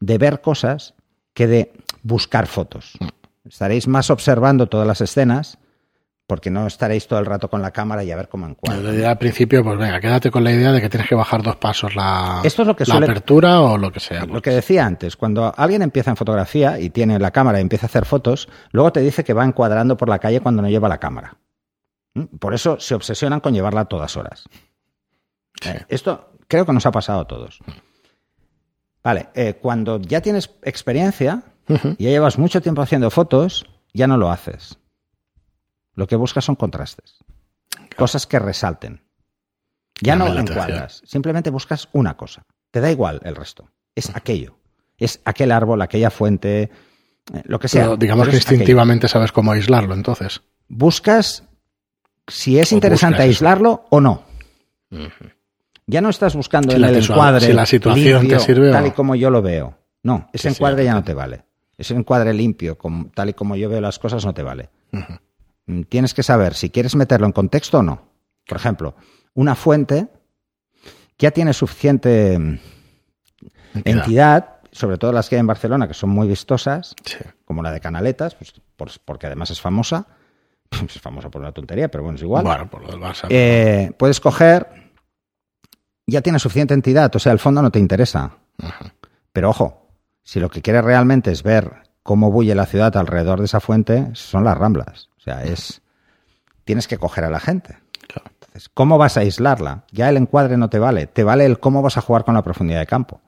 de 0.00 0.18
ver 0.18 0.40
cosas 0.40 0.94
que 1.34 1.46
de 1.46 1.72
buscar 2.02 2.46
fotos. 2.46 2.98
Estaréis 3.44 3.88
más 3.88 4.10
observando 4.10 4.68
todas 4.68 4.86
las 4.86 5.00
escenas 5.00 5.58
porque 6.26 6.48
no 6.50 6.66
estaréis 6.68 7.08
todo 7.08 7.18
el 7.18 7.26
rato 7.26 7.50
con 7.50 7.60
la 7.60 7.72
cámara 7.72 8.04
y 8.04 8.10
a 8.12 8.16
ver 8.16 8.28
cómo 8.28 8.54
diría 8.62 9.10
al 9.10 9.18
principio, 9.18 9.64
pues 9.64 9.76
venga, 9.78 9.98
quédate 10.00 10.30
con 10.30 10.44
la 10.44 10.52
idea 10.52 10.70
de 10.70 10.80
que 10.80 10.88
tienes 10.88 11.08
que 11.08 11.16
bajar 11.16 11.42
dos 11.42 11.56
pasos 11.56 11.96
la, 11.96 12.40
Esto 12.44 12.62
es 12.62 12.68
lo 12.68 12.76
que 12.76 12.84
la 12.84 12.94
suele- 12.94 13.04
apertura 13.06 13.60
o 13.62 13.76
lo 13.76 13.90
que 13.90 13.98
sea. 13.98 14.26
Lo 14.26 14.40
que 14.40 14.50
decía 14.50 14.86
antes, 14.86 15.16
cuando 15.16 15.52
alguien 15.56 15.82
empieza 15.82 16.10
en 16.10 16.16
fotografía 16.16 16.78
y 16.78 16.90
tiene 16.90 17.18
la 17.18 17.32
cámara 17.32 17.58
y 17.58 17.62
empieza 17.62 17.86
a 17.86 17.88
hacer 17.88 18.04
fotos, 18.04 18.48
luego 18.70 18.92
te 18.92 19.00
dice 19.00 19.24
que 19.24 19.32
va 19.32 19.44
encuadrando 19.44 19.96
por 19.96 20.08
la 20.08 20.20
calle 20.20 20.40
cuando 20.40 20.62
no 20.62 20.68
lleva 20.68 20.88
la 20.88 20.98
cámara. 20.98 21.36
¿Mm? 22.14 22.36
Por 22.38 22.54
eso 22.54 22.78
se 22.78 22.94
obsesionan 22.94 23.40
con 23.40 23.52
llevarla 23.52 23.80
a 23.80 23.84
todas 23.86 24.16
horas. 24.16 24.44
Sí. 25.60 25.68
Eh, 25.70 25.84
Esto 25.88 26.30
creo 26.46 26.64
que 26.64 26.72
nos 26.72 26.86
ha 26.86 26.92
pasado 26.92 27.20
a 27.22 27.26
todos. 27.26 27.58
Vale, 29.02 29.30
eh, 29.34 29.54
cuando 29.60 29.98
ya 30.00 30.20
tienes 30.20 30.50
experiencia 30.62 31.42
Y 31.98 32.04
ya 32.04 32.10
llevas 32.10 32.38
mucho 32.38 32.60
tiempo 32.60 32.82
haciendo 32.82 33.10
fotos, 33.10 33.66
ya 33.92 34.06
no 34.06 34.16
lo 34.16 34.30
haces. 34.30 34.78
Lo 35.94 36.06
que 36.06 36.16
buscas 36.16 36.44
son 36.44 36.56
contrastes. 36.56 37.18
Cosas 37.96 38.26
que 38.26 38.38
resalten. 38.38 39.02
Ya 40.02 40.16
no 40.16 40.24
atención. 40.26 40.48
encuadras, 40.58 41.02
simplemente 41.04 41.50
buscas 41.50 41.88
una 41.92 42.16
cosa. 42.16 42.44
Te 42.70 42.80
da 42.80 42.90
igual 42.90 43.20
el 43.24 43.36
resto. 43.36 43.70
Es 43.94 44.14
aquello. 44.14 44.56
Es 44.96 45.20
aquel 45.24 45.52
árbol, 45.52 45.82
aquella 45.82 46.10
fuente, 46.10 46.62
eh, 46.62 46.70
lo 47.44 47.58
que 47.58 47.68
sea. 47.68 47.82
Pero 47.84 47.96
digamos 47.96 48.26
Pero 48.26 48.32
que 48.32 48.36
aquello. 48.38 48.52
instintivamente 48.52 49.08
sabes 49.08 49.32
cómo 49.32 49.52
aislarlo, 49.52 49.94
entonces. 49.94 50.40
Buscas 50.68 51.44
si 52.28 52.58
es 52.58 52.72
O 52.72 52.74
interesante 52.76 53.16
eso. 53.18 53.24
aislarlo 53.24 53.84
o 53.90 54.00
no. 54.00 54.22
Ya 55.86 56.00
no 56.00 56.08
estás 56.08 56.34
buscando 56.36 56.70
Si 56.70 56.76
en 56.76 56.84
el 56.84 56.96
encuadre 56.96 57.46
si 57.46 57.52
la 57.52 57.66
situación 57.66 58.20
limpio, 58.22 58.38
te 58.38 58.44
sirve 58.44 58.70
tal 58.70 58.86
y 58.86 58.90
como 58.92 59.14
yo 59.16 59.30
lo 59.30 59.42
veo. 59.42 59.76
No, 60.02 60.30
ese 60.32 60.48
encuadre 60.48 60.84
ya 60.84 60.94
no 60.94 61.04
te 61.04 61.12
vale. 61.14 61.44
Ese 61.80 61.94
encuadre 61.94 62.34
limpio, 62.34 62.76
tal 63.14 63.30
y 63.30 63.32
como 63.32 63.56
yo 63.56 63.70
veo 63.70 63.80
las 63.80 63.98
cosas, 63.98 64.24
no 64.26 64.34
te 64.34 64.42
vale. 64.42 64.68
Mm, 65.66 65.82
Tienes 65.84 66.12
que 66.12 66.22
saber 66.22 66.54
si 66.54 66.68
quieres 66.70 66.94
meterlo 66.94 67.26
en 67.26 67.32
contexto 67.32 67.78
o 67.78 67.82
no. 67.82 68.02
Por 68.46 68.58
ejemplo, 68.58 68.94
una 69.34 69.54
fuente 69.54 70.08
ya 71.18 71.30
tiene 71.30 71.52
suficiente 71.54 72.38
mm, 72.38 72.58
Entidad. 73.74 73.96
entidad, 73.96 74.48
sobre 74.72 74.98
todo 74.98 75.12
las 75.12 75.28
que 75.28 75.36
hay 75.36 75.40
en 75.40 75.46
Barcelona, 75.46 75.88
que 75.88 75.94
son 75.94 76.10
muy 76.10 76.28
vistosas, 76.28 76.94
Sí. 77.04 77.16
como 77.46 77.62
la 77.62 77.70
de 77.72 77.80
Canaletas, 77.80 78.34
pues, 78.34 78.52
por- 78.76 78.90
porque 79.04 79.26
además 79.26 79.50
es 79.50 79.60
famosa. 79.60 80.06
Es 80.86 81.00
famosa 81.00 81.30
por 81.30 81.40
una 81.40 81.52
tontería, 81.52 81.90
pero 81.90 82.04
bueno, 82.04 82.16
es 82.16 82.22
igual. 82.22 82.44
Bueno, 82.44 82.68
por 82.68 82.82
lo 82.82 82.88
del 82.90 83.00
Barça. 83.00 83.26
Eh, 83.30 83.90
puedes 83.98 84.20
coger, 84.20 84.68
ya 86.06 86.20
tiene 86.20 86.38
suficiente 86.38 86.74
entidad, 86.74 87.14
o 87.16 87.18
sea, 87.18 87.32
el 87.32 87.38
fondo 87.38 87.62
no 87.62 87.70
te 87.70 87.78
interesa. 87.78 88.36
Pero 89.32 89.50
ojo, 89.50 89.79
si 90.30 90.38
lo 90.38 90.48
que 90.48 90.62
quieres 90.62 90.84
realmente 90.84 91.32
es 91.32 91.42
ver 91.42 91.72
cómo 92.04 92.30
bulle 92.30 92.54
la 92.54 92.66
ciudad 92.66 92.96
alrededor 92.96 93.40
de 93.40 93.46
esa 93.46 93.58
fuente, 93.58 94.10
son 94.12 94.44
las 94.44 94.56
ramblas. 94.56 95.08
O 95.18 95.20
sea, 95.22 95.42
es. 95.42 95.82
Tienes 96.64 96.86
que 96.86 96.98
coger 96.98 97.24
a 97.24 97.30
la 97.30 97.40
gente. 97.40 97.78
Claro. 98.06 98.30
Entonces, 98.34 98.68
¿cómo 98.72 98.96
vas 98.96 99.16
a 99.16 99.20
aislarla? 99.20 99.84
Ya 99.90 100.08
el 100.08 100.16
encuadre 100.16 100.56
no 100.56 100.70
te 100.70 100.78
vale. 100.78 101.08
Te 101.08 101.24
vale 101.24 101.46
el 101.46 101.58
cómo 101.58 101.82
vas 101.82 101.96
a 101.96 102.00
jugar 102.00 102.24
con 102.24 102.34
la 102.34 102.42
profundidad 102.42 102.78
de 102.78 102.86
campo. 102.86 103.20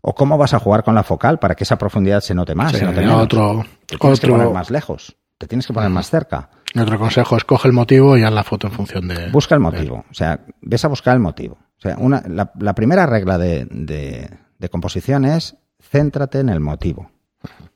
O 0.00 0.12
cómo 0.14 0.36
vas 0.36 0.52
a 0.54 0.58
jugar 0.58 0.82
con 0.82 0.96
la 0.96 1.04
focal 1.04 1.38
para 1.38 1.54
que 1.54 1.62
esa 1.62 1.78
profundidad 1.78 2.20
se 2.20 2.34
note 2.34 2.54
más. 2.56 2.72
Sí, 2.72 2.78
se 2.78 2.84
note 2.84 3.04
y 3.04 3.06
otro, 3.06 3.64
Te 3.86 3.96
tienes 3.96 4.18
que 4.20 4.26
poner 4.28 4.50
más 4.50 4.70
lejos. 4.70 5.16
Te 5.38 5.46
tienes 5.46 5.66
que 5.66 5.72
poner 5.72 5.90
más 5.90 6.10
cerca. 6.10 6.50
otro 6.76 6.98
consejo 6.98 7.36
es 7.36 7.44
coge 7.44 7.68
el 7.68 7.74
motivo 7.74 8.16
y 8.18 8.24
haz 8.24 8.32
la 8.32 8.42
foto 8.42 8.66
en 8.66 8.72
función 8.72 9.06
de. 9.06 9.30
Busca 9.30 9.54
el 9.54 9.60
motivo. 9.60 10.04
O 10.10 10.14
sea, 10.14 10.40
ves 10.60 10.84
a 10.84 10.88
buscar 10.88 11.14
el 11.14 11.20
motivo. 11.20 11.58
O 11.78 11.80
sea, 11.80 11.96
una, 11.98 12.22
la, 12.26 12.50
la 12.58 12.74
primera 12.74 13.06
regla 13.06 13.38
de, 13.38 13.66
de- 13.70 14.28
de 14.58 14.68
composición 14.68 15.24
es 15.24 15.56
céntrate 15.82 16.40
en 16.40 16.48
el 16.48 16.60
motivo. 16.60 17.10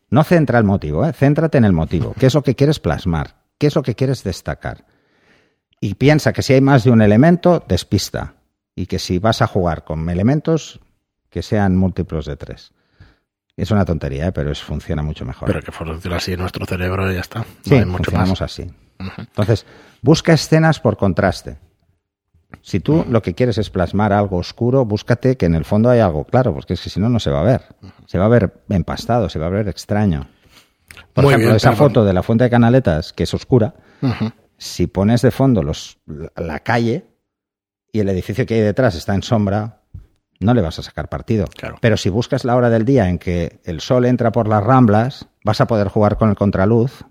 No 0.08 0.24
centra 0.24 0.58
el 0.58 0.64
motivo, 0.64 1.04
¿eh? 1.04 1.12
céntrate 1.12 1.58
en 1.58 1.64
el 1.64 1.72
motivo. 1.72 2.14
¿Qué 2.18 2.26
es 2.26 2.34
lo 2.34 2.42
que 2.42 2.54
quieres 2.54 2.78
plasmar? 2.78 3.34
¿Qué 3.58 3.66
es 3.66 3.74
lo 3.74 3.82
que 3.82 3.94
quieres 3.94 4.22
destacar? 4.22 4.84
Y 5.80 5.94
piensa 5.94 6.32
que 6.32 6.42
si 6.42 6.54
hay 6.54 6.60
más 6.60 6.84
de 6.84 6.90
un 6.90 7.02
elemento, 7.02 7.64
despista. 7.66 8.34
Y 8.74 8.86
que 8.86 8.98
si 8.98 9.18
vas 9.18 9.42
a 9.42 9.46
jugar 9.46 9.84
con 9.84 10.08
elementos, 10.08 10.80
que 11.30 11.42
sean 11.42 11.76
múltiplos 11.76 12.26
de 12.26 12.36
tres. 12.36 12.72
Es 13.56 13.70
una 13.70 13.84
tontería, 13.84 14.28
¿eh? 14.28 14.32
pero 14.32 14.52
es, 14.52 14.62
funciona 14.62 15.02
mucho 15.02 15.24
mejor. 15.24 15.48
Pero 15.48 15.62
que 15.62 15.72
funciona 15.72 16.16
así 16.16 16.36
nuestro 16.36 16.66
cerebro 16.66 17.10
y 17.10 17.14
ya 17.14 17.20
está. 17.20 17.40
No 17.40 17.46
sí, 17.62 17.74
hay 17.74 17.84
mucho 17.86 18.04
funcionamos 18.04 18.40
más. 18.40 18.42
así. 18.42 18.70
Entonces, 19.18 19.66
busca 20.02 20.32
escenas 20.34 20.78
por 20.78 20.96
contraste. 20.96 21.58
Si 22.62 22.80
tú 22.80 23.04
lo 23.08 23.22
que 23.22 23.34
quieres 23.34 23.58
es 23.58 23.70
plasmar 23.70 24.12
algo 24.12 24.38
oscuro, 24.38 24.84
búscate 24.84 25.36
que 25.36 25.46
en 25.46 25.54
el 25.54 25.64
fondo 25.64 25.90
hay 25.90 26.00
algo 26.00 26.24
claro, 26.24 26.52
porque 26.54 26.74
es 26.74 26.80
que 26.80 26.90
si 26.90 27.00
no, 27.00 27.08
no 27.08 27.20
se 27.20 27.30
va 27.30 27.40
a 27.40 27.44
ver. 27.44 27.62
Se 28.06 28.18
va 28.18 28.26
a 28.26 28.28
ver 28.28 28.62
empastado, 28.68 29.28
se 29.28 29.38
va 29.38 29.46
a 29.46 29.50
ver 29.50 29.68
extraño. 29.68 30.28
Por 31.12 31.24
Muy 31.24 31.32
ejemplo, 31.32 31.48
bien, 31.48 31.56
esa 31.56 31.72
foto 31.72 32.04
de 32.04 32.12
la 32.12 32.22
fuente 32.22 32.44
de 32.44 32.50
Canaletas, 32.50 33.12
que 33.12 33.24
es 33.24 33.34
oscura, 33.34 33.74
si 34.56 34.86
pones 34.86 35.22
de 35.22 35.30
fondo 35.30 35.62
los, 35.62 35.98
la, 36.06 36.30
la 36.36 36.60
calle 36.60 37.06
y 37.92 38.00
el 38.00 38.08
edificio 38.08 38.46
que 38.46 38.54
hay 38.54 38.60
detrás 38.60 38.94
está 38.94 39.14
en 39.14 39.22
sombra, 39.22 39.82
no 40.40 40.54
le 40.54 40.62
vas 40.62 40.78
a 40.78 40.82
sacar 40.82 41.08
partido. 41.08 41.46
Claro. 41.56 41.78
Pero 41.80 41.96
si 41.96 42.10
buscas 42.10 42.44
la 42.44 42.56
hora 42.56 42.70
del 42.70 42.84
día 42.84 43.08
en 43.08 43.18
que 43.18 43.60
el 43.64 43.80
sol 43.80 44.04
entra 44.06 44.32
por 44.32 44.48
las 44.48 44.62
ramblas, 44.62 45.28
vas 45.44 45.60
a 45.60 45.66
poder 45.66 45.88
jugar 45.88 46.16
con 46.16 46.30
el 46.30 46.36
contraluz 46.36 47.04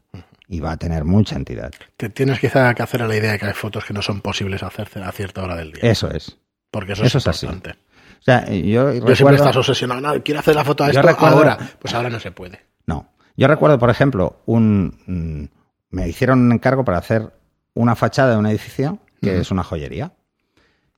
y 0.47 0.59
va 0.59 0.71
a 0.73 0.77
tener 0.77 1.03
mucha 1.05 1.35
entidad. 1.35 1.71
Te 1.97 2.09
tienes 2.09 2.39
quizá 2.39 2.73
que 2.73 2.83
hacer 2.83 3.01
a 3.01 3.07
la 3.07 3.15
idea 3.15 3.31
de 3.33 3.39
que 3.39 3.45
hay 3.47 3.53
fotos 3.53 3.85
que 3.85 3.93
no 3.93 4.01
son 4.01 4.21
posibles 4.21 4.61
hacerse 4.63 5.01
a 5.01 5.11
cierta 5.11 5.43
hora 5.43 5.55
del 5.55 5.71
día. 5.71 5.89
Eso 5.89 6.09
es. 6.11 6.37
porque 6.71 6.93
eso, 6.93 7.03
eso 7.03 7.17
es 7.17 7.23
es 7.23 7.27
así. 7.27 7.45
importante. 7.45 7.79
O 8.19 8.23
sea, 8.25 8.45
yo 8.49 8.91
Yo 8.93 9.15
siempre 9.15 9.35
estás 9.37 9.55
obsesionado. 9.55 10.01
No, 10.01 10.23
quiero 10.23 10.39
hacer 10.39 10.55
la 10.55 10.63
foto 10.65 10.83
a 10.83 10.89
esto 10.89 11.01
recuerdo- 11.01 11.37
ahora. 11.37 11.57
Pues 11.79 11.93
ahora 11.93 12.09
no 12.09 12.19
se 12.19 12.31
puede. 12.31 12.59
No. 12.87 13.11
Yo 13.37 13.47
recuerdo, 13.47 13.77
por 13.77 13.89
ejemplo, 13.89 14.41
un 14.45 14.97
mm, 15.05 15.95
me 15.95 16.07
hicieron 16.07 16.39
un 16.39 16.51
encargo 16.51 16.83
para 16.83 16.97
hacer 16.97 17.31
una 17.73 17.95
fachada 17.95 18.31
de 18.31 18.37
un 18.37 18.45
edificio 18.47 18.99
que 19.21 19.39
es 19.39 19.51
una 19.51 19.63
joyería. 19.63 20.13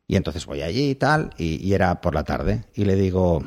Y 0.07 0.15
entonces 0.15 0.45
voy 0.45 0.61
allí 0.61 0.89
y 0.91 0.95
tal, 0.95 1.31
y, 1.37 1.55
y 1.65 1.73
era 1.73 1.99
por 2.01 2.15
la 2.15 2.23
tarde. 2.23 2.63
Y 2.75 2.85
le 2.85 2.95
digo, 2.95 3.43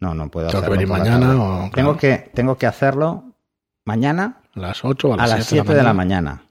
no, 0.00 0.14
no 0.14 0.30
puedo 0.30 0.48
Tengo 0.48 0.60
que 0.62 0.66
hacerlo. 0.66 0.72
venir 0.72 0.88
mañana 0.88 1.70
tengo, 1.74 1.96
que, 1.96 2.30
tengo 2.32 2.56
que 2.56 2.66
hacerlo 2.66 3.34
mañana 3.84 4.36
A 4.58 4.68
las 4.68 4.84
8 4.84 5.08
o 5.08 5.12
a 5.12 5.14
a 5.14 5.26
las, 5.26 5.30
las 5.38 5.46
7 5.46 5.74
de 5.74 5.82
la 5.82 5.92
mañana. 5.94 6.42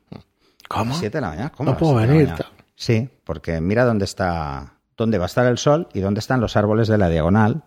¿Cómo? 0.67 0.96
7 0.96 1.17
de 1.17 1.22
la 1.22 1.30
mañana? 1.30 1.50
¿Cómo? 1.52 1.70
No 1.72 1.76
a 1.76 1.78
puedo 1.80 1.96
venir. 1.96 2.34
Sí, 2.76 3.10
porque 3.24 3.62
mira 3.62 3.86
dónde 3.86 4.06
está, 4.06 4.74
dónde 4.98 5.17
va 5.17 5.26
a 5.26 5.28
estar 5.28 5.46
el 5.46 5.58
sol 5.58 5.88
y 5.93 6.00
dónde 6.02 6.20
están 6.20 6.41
los 6.41 6.56
árboles 6.58 6.88
de 6.88 6.98
la 6.98 7.10
diagonal. 7.10 7.63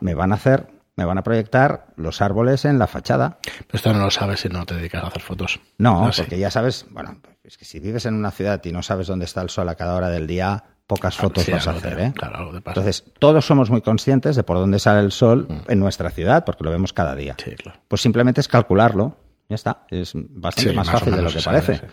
Me 0.00 0.14
van 0.14 0.32
a 0.32 0.36
hacer, 0.36 0.68
me 0.96 1.04
van 1.04 1.18
a 1.18 1.22
proyectar 1.22 1.86
los 1.96 2.20
árboles 2.22 2.64
en 2.64 2.78
la 2.78 2.86
fachada. 2.86 3.38
Pero 3.42 3.68
esto 3.72 3.92
no 3.92 3.98
lo 3.98 4.10
sabes 4.10 4.40
si 4.40 4.48
no 4.48 4.64
te 4.64 4.74
dedicas 4.76 5.04
a 5.04 5.08
hacer 5.08 5.22
fotos. 5.22 5.60
No, 5.78 6.06
Ah, 6.06 6.12
sí. 6.12 6.22
porque 6.22 6.38
ya 6.38 6.50
sabes, 6.50 6.86
bueno, 6.90 7.18
es 7.44 7.58
que 7.58 7.64
si 7.64 7.78
vives 7.80 8.06
en 8.06 8.14
una 8.14 8.30
ciudad 8.30 8.60
y 8.64 8.72
no 8.72 8.82
sabes 8.82 9.06
dónde 9.08 9.24
está 9.26 9.42
el 9.42 9.50
sol 9.50 9.68
a 9.68 9.74
cada 9.74 9.94
hora 9.94 10.08
del 10.08 10.26
día, 10.26 10.64
pocas 10.86 11.16
fotos 11.16 11.44
Sí, 11.44 11.52
vas 11.52 11.66
a 11.68 11.72
hacer, 11.72 11.96
te- 11.96 12.04
¿eh? 12.06 12.12
Claro, 12.14 12.36
algo 12.38 12.52
te 12.52 12.60
pasa. 12.60 12.80
Entonces, 12.80 13.12
todos 13.18 13.44
somos 13.44 13.70
muy 13.70 13.82
conscientes 13.82 14.36
de 14.36 14.42
por 14.44 14.56
dónde 14.56 14.78
sale 14.78 15.00
el 15.00 15.12
sol 15.12 15.46
en 15.68 15.78
nuestra 15.78 16.10
ciudad, 16.10 16.44
porque 16.44 16.64
lo 16.64 16.70
vemos 16.70 16.92
cada 16.92 17.14
día. 17.14 17.36
sí, 17.42 17.50
claro. 17.56 17.78
Pues 17.88 18.00
simplemente 18.00 18.40
es 18.40 18.48
calcularlo, 18.48 19.16
ya 19.48 19.54
está, 19.54 19.84
es 19.90 20.12
bastante 20.14 20.70
Sí, 20.70 20.76
más 20.76 20.90
fácil 20.90 21.14
de 21.16 21.22
lo 21.22 21.30
que 21.30 21.40
sabe, 21.40 21.60
parece. 21.62 21.86
sí. 21.86 21.92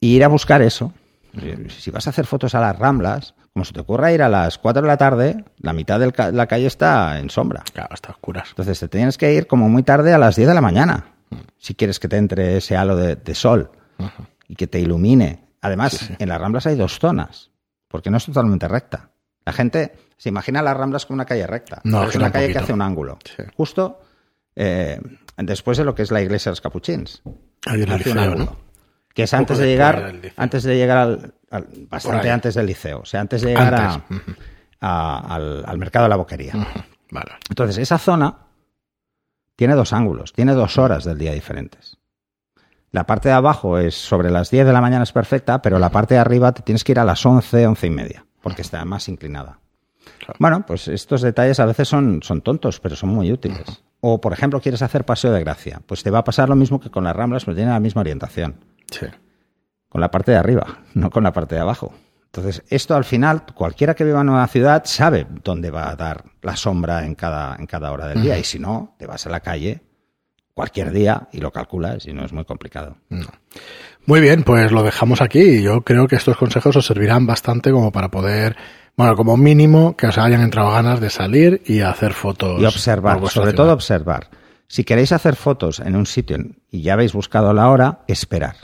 Y 0.00 0.16
ir 0.16 0.24
a 0.24 0.28
buscar 0.28 0.62
eso. 0.62 0.92
Si 1.68 1.90
vas 1.90 2.06
a 2.06 2.10
hacer 2.10 2.26
fotos 2.26 2.54
a 2.54 2.60
las 2.60 2.78
ramblas, 2.78 3.34
como 3.54 3.64
se 3.64 3.72
te 3.72 3.80
ocurra 3.80 4.12
ir 4.12 4.20
a 4.22 4.28
las 4.28 4.58
4 4.58 4.82
de 4.82 4.88
la 4.88 4.96
tarde, 4.98 5.44
la 5.58 5.72
mitad 5.72 5.98
de 5.98 6.12
la 6.32 6.46
calle 6.46 6.66
está 6.66 7.18
en 7.18 7.30
sombra. 7.30 7.62
Claro, 7.72 7.94
está 7.94 8.10
oscuras. 8.10 8.48
Entonces 8.50 8.78
te 8.80 8.88
tienes 8.88 9.16
que 9.16 9.32
ir 9.32 9.46
como 9.46 9.68
muy 9.70 9.82
tarde 9.82 10.12
a 10.12 10.18
las 10.18 10.36
10 10.36 10.48
de 10.48 10.54
la 10.54 10.60
mañana, 10.60 11.06
si 11.56 11.74
quieres 11.74 11.98
que 12.00 12.08
te 12.08 12.16
entre 12.18 12.58
ese 12.58 12.76
halo 12.76 12.96
de, 12.96 13.16
de 13.16 13.34
sol 13.34 13.70
y 14.48 14.56
que 14.56 14.66
te 14.66 14.80
ilumine. 14.80 15.44
Además, 15.62 15.92
Sí, 15.92 16.14
en 16.18 16.28
las 16.28 16.40
ramblas 16.40 16.66
hay 16.66 16.76
dos 16.76 16.98
zonas, 16.98 17.50
porque 17.88 18.10
no 18.10 18.16
es 18.18 18.26
totalmente 18.26 18.66
recta. 18.68 19.10
La 19.46 19.52
gente 19.52 19.92
se 20.18 20.28
imagina 20.28 20.60
las 20.60 20.76
ramblas 20.76 21.06
como 21.06 21.14
una 21.14 21.24
calle 21.24 21.46
recta. 21.46 21.80
No, 21.84 21.98
pero 22.00 22.10
es 22.10 22.16
una 22.16 22.26
un 22.26 22.32
calle 22.32 22.52
que 22.52 22.58
hace 22.58 22.72
un 22.72 22.82
ángulo. 22.82 23.18
Justo 23.56 24.00
eh, 24.56 25.00
después 25.36 25.78
de 25.78 25.84
lo 25.84 25.94
que 25.94 26.02
es 26.02 26.10
la 26.10 26.20
iglesia 26.22 26.50
de 26.50 26.52
los 26.52 26.60
capuchins. 26.60 27.22
Que 29.14 29.24
es 29.24 29.34
antes 29.34 29.58
de 29.58 29.66
llegar, 29.66 29.96
antes 30.36 30.62
de 30.62 30.76
llegar 30.76 30.98
al, 30.98 31.34
bastante 31.90 32.30
antes 32.30 32.54
del 32.54 32.66
liceo. 32.66 33.00
O 33.00 33.04
sea, 33.04 33.20
antes 33.20 33.42
de 33.42 33.48
llegar 33.50 33.74
a- 33.74 34.04
a- 34.80 35.34
al, 35.34 35.64
al 35.66 35.78
mercado 35.78 36.04
de 36.04 36.08
la 36.10 36.16
boquería. 36.16 36.52
Vale. 37.10 37.32
Entonces, 37.50 37.76
esa 37.78 37.98
zona 37.98 38.36
tiene 39.54 39.74
dos 39.74 39.92
ángulos, 39.92 40.32
tiene 40.32 40.54
dos 40.54 40.78
horas 40.78 41.04
del 41.04 41.18
día 41.18 41.32
diferentes. 41.32 41.98
La 42.90 43.04
parte 43.06 43.28
de 43.28 43.34
abajo 43.34 43.78
es 43.78 43.94
sobre 43.94 44.30
las 44.30 44.50
10 44.50 44.66
de 44.66 44.72
la 44.72 44.80
mañana 44.80 45.02
es 45.04 45.12
perfecta, 45.12 45.62
pero 45.62 45.78
la 45.78 45.90
parte 45.90 46.14
de 46.14 46.20
arriba 46.20 46.52
te 46.52 46.62
tienes 46.62 46.84
que 46.84 46.92
ir 46.92 46.98
a 46.98 47.04
las 47.04 47.24
11, 47.24 47.66
11 47.66 47.86
y 47.86 47.90
media, 47.90 48.26
porque 48.42 48.62
está 48.62 48.84
más 48.84 49.08
inclinada. 49.08 49.60
Claro. 50.18 50.34
Bueno, 50.38 50.66
pues 50.66 50.88
estos 50.88 51.22
detalles 51.22 51.60
a 51.60 51.66
veces 51.66 51.88
son, 51.88 52.22
son 52.22 52.40
tontos, 52.42 52.80
pero 52.80 52.96
son 52.96 53.10
muy 53.10 53.30
útiles. 53.32 53.82
O, 54.04 54.20
por 54.20 54.32
ejemplo, 54.32 54.60
quieres 54.60 54.82
hacer 54.82 55.04
paseo 55.04 55.32
de 55.32 55.38
gracia. 55.38 55.80
Pues 55.86 56.02
te 56.02 56.10
va 56.10 56.18
a 56.18 56.24
pasar 56.24 56.48
lo 56.48 56.56
mismo 56.56 56.80
que 56.80 56.90
con 56.90 57.04
las 57.04 57.14
ramblas, 57.14 57.44
pero 57.44 57.54
tiene 57.54 57.70
la 57.70 57.78
misma 57.78 58.00
orientación. 58.00 58.56
Sí. 58.90 59.06
Con 59.88 60.00
la 60.00 60.10
parte 60.10 60.32
de 60.32 60.38
arriba, 60.38 60.80
no 60.94 61.08
con 61.08 61.22
la 61.22 61.32
parte 61.32 61.54
de 61.54 61.60
abajo. 61.60 61.94
Entonces, 62.24 62.64
esto 62.68 62.96
al 62.96 63.04
final, 63.04 63.44
cualquiera 63.54 63.94
que 63.94 64.04
viva 64.04 64.20
en 64.20 64.30
una 64.30 64.48
ciudad 64.48 64.82
sabe 64.86 65.26
dónde 65.44 65.70
va 65.70 65.88
a 65.88 65.94
dar 65.94 66.24
la 66.40 66.56
sombra 66.56 67.06
en 67.06 67.14
cada, 67.14 67.54
en 67.56 67.66
cada 67.66 67.92
hora 67.92 68.08
del 68.08 68.22
día. 68.22 68.36
Y 68.38 68.44
si 68.44 68.58
no, 68.58 68.96
te 68.98 69.06
vas 69.06 69.24
a 69.26 69.30
la 69.30 69.40
calle 69.40 69.82
cualquier 70.52 70.90
día 70.90 71.28
y 71.32 71.38
lo 71.38 71.52
calculas 71.52 72.06
y 72.06 72.12
no 72.12 72.24
es 72.24 72.32
muy 72.32 72.44
complicado. 72.44 72.96
No. 73.08 73.26
Muy 74.04 74.20
bien, 74.20 74.42
pues 74.42 74.72
lo 74.72 74.82
dejamos 74.82 75.20
aquí 75.20 75.40
y 75.40 75.62
yo 75.62 75.82
creo 75.82 76.08
que 76.08 76.16
estos 76.16 76.36
consejos 76.36 76.74
os 76.74 76.86
servirán 76.86 77.26
bastante 77.26 77.70
como 77.70 77.92
para 77.92 78.10
poder, 78.10 78.56
bueno, 78.96 79.16
como 79.16 79.36
mínimo 79.36 79.96
que 79.96 80.06
os 80.08 80.18
hayan 80.18 80.40
entrado 80.42 80.70
ganas 80.70 81.00
de 81.00 81.10
salir 81.10 81.62
y 81.66 81.80
hacer 81.80 82.12
fotos. 82.12 82.60
Y 82.60 82.64
observar, 82.64 83.18
sobre 83.20 83.30
ciudad. 83.50 83.54
todo 83.54 83.72
observar. 83.72 84.28
Si 84.68 84.84
queréis 84.84 85.12
hacer 85.12 85.36
fotos 85.36 85.80
en 85.80 85.96
un 85.96 86.06
sitio 86.06 86.38
y 86.70 86.82
ya 86.82 86.94
habéis 86.94 87.12
buscado 87.12 87.52
la 87.52 87.68
hora, 87.68 88.00
esperar. 88.06 88.56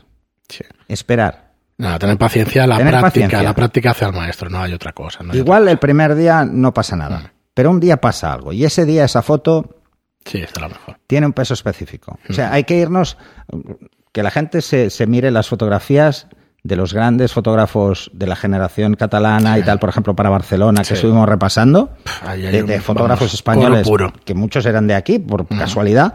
Sí. 0.48 0.64
Esperar. 0.88 1.48
Nada, 1.76 1.98
tener 1.98 2.18
paciencia, 2.18 2.66
la 2.66 2.76
Tener 2.78 2.92
práctica, 2.92 3.10
paciencia. 3.10 3.42
la 3.42 3.54
práctica 3.54 3.90
hace 3.92 4.04
al 4.04 4.12
maestro, 4.12 4.50
no 4.50 4.60
hay 4.60 4.72
otra 4.72 4.92
cosa. 4.92 5.22
no 5.22 5.32
hay 5.32 5.38
Igual 5.38 5.68
el 5.68 5.78
primer 5.78 6.14
día 6.14 6.44
no 6.44 6.72
pasa 6.74 6.96
nada, 6.96 7.18
Mm. 7.18 7.30
pero 7.54 7.70
un 7.70 7.78
día 7.78 7.98
pasa 8.00 8.32
algo 8.32 8.52
y 8.52 8.64
ese 8.64 8.84
día 8.84 9.04
esa 9.04 9.22
foto. 9.22 9.76
Sí, 10.24 10.38
está 10.38 10.66
mejor. 10.68 10.98
tiene 11.06 11.26
un 11.26 11.32
peso 11.32 11.54
específico. 11.54 12.18
O 12.28 12.32
sea, 12.32 12.52
hay 12.52 12.64
que 12.64 12.76
irnos, 12.76 13.16
que 14.12 14.22
la 14.22 14.30
gente 14.30 14.60
se, 14.62 14.90
se 14.90 15.06
mire 15.06 15.30
las 15.30 15.48
fotografías 15.48 16.26
de 16.68 16.76
los 16.76 16.94
grandes 16.94 17.32
fotógrafos 17.32 18.10
de 18.14 18.26
la 18.26 18.36
generación 18.36 18.94
catalana 18.94 19.58
y 19.58 19.62
tal, 19.64 19.78
por 19.80 19.88
ejemplo, 19.88 20.14
para 20.14 20.30
Barcelona, 20.30 20.82
que 20.82 20.88
Sí. 20.88 20.94
estuvimos 20.94 21.28
repasando, 21.28 21.90
de, 22.36 22.80
fotógrafos 22.80 23.20
vamos, 23.28 23.34
españoles, 23.34 23.88
que 24.24 24.34
muchos 24.34 24.64
eran 24.66 24.86
de 24.86 24.94
aquí, 24.94 25.18
por 25.18 25.46
casualidad, 25.48 26.14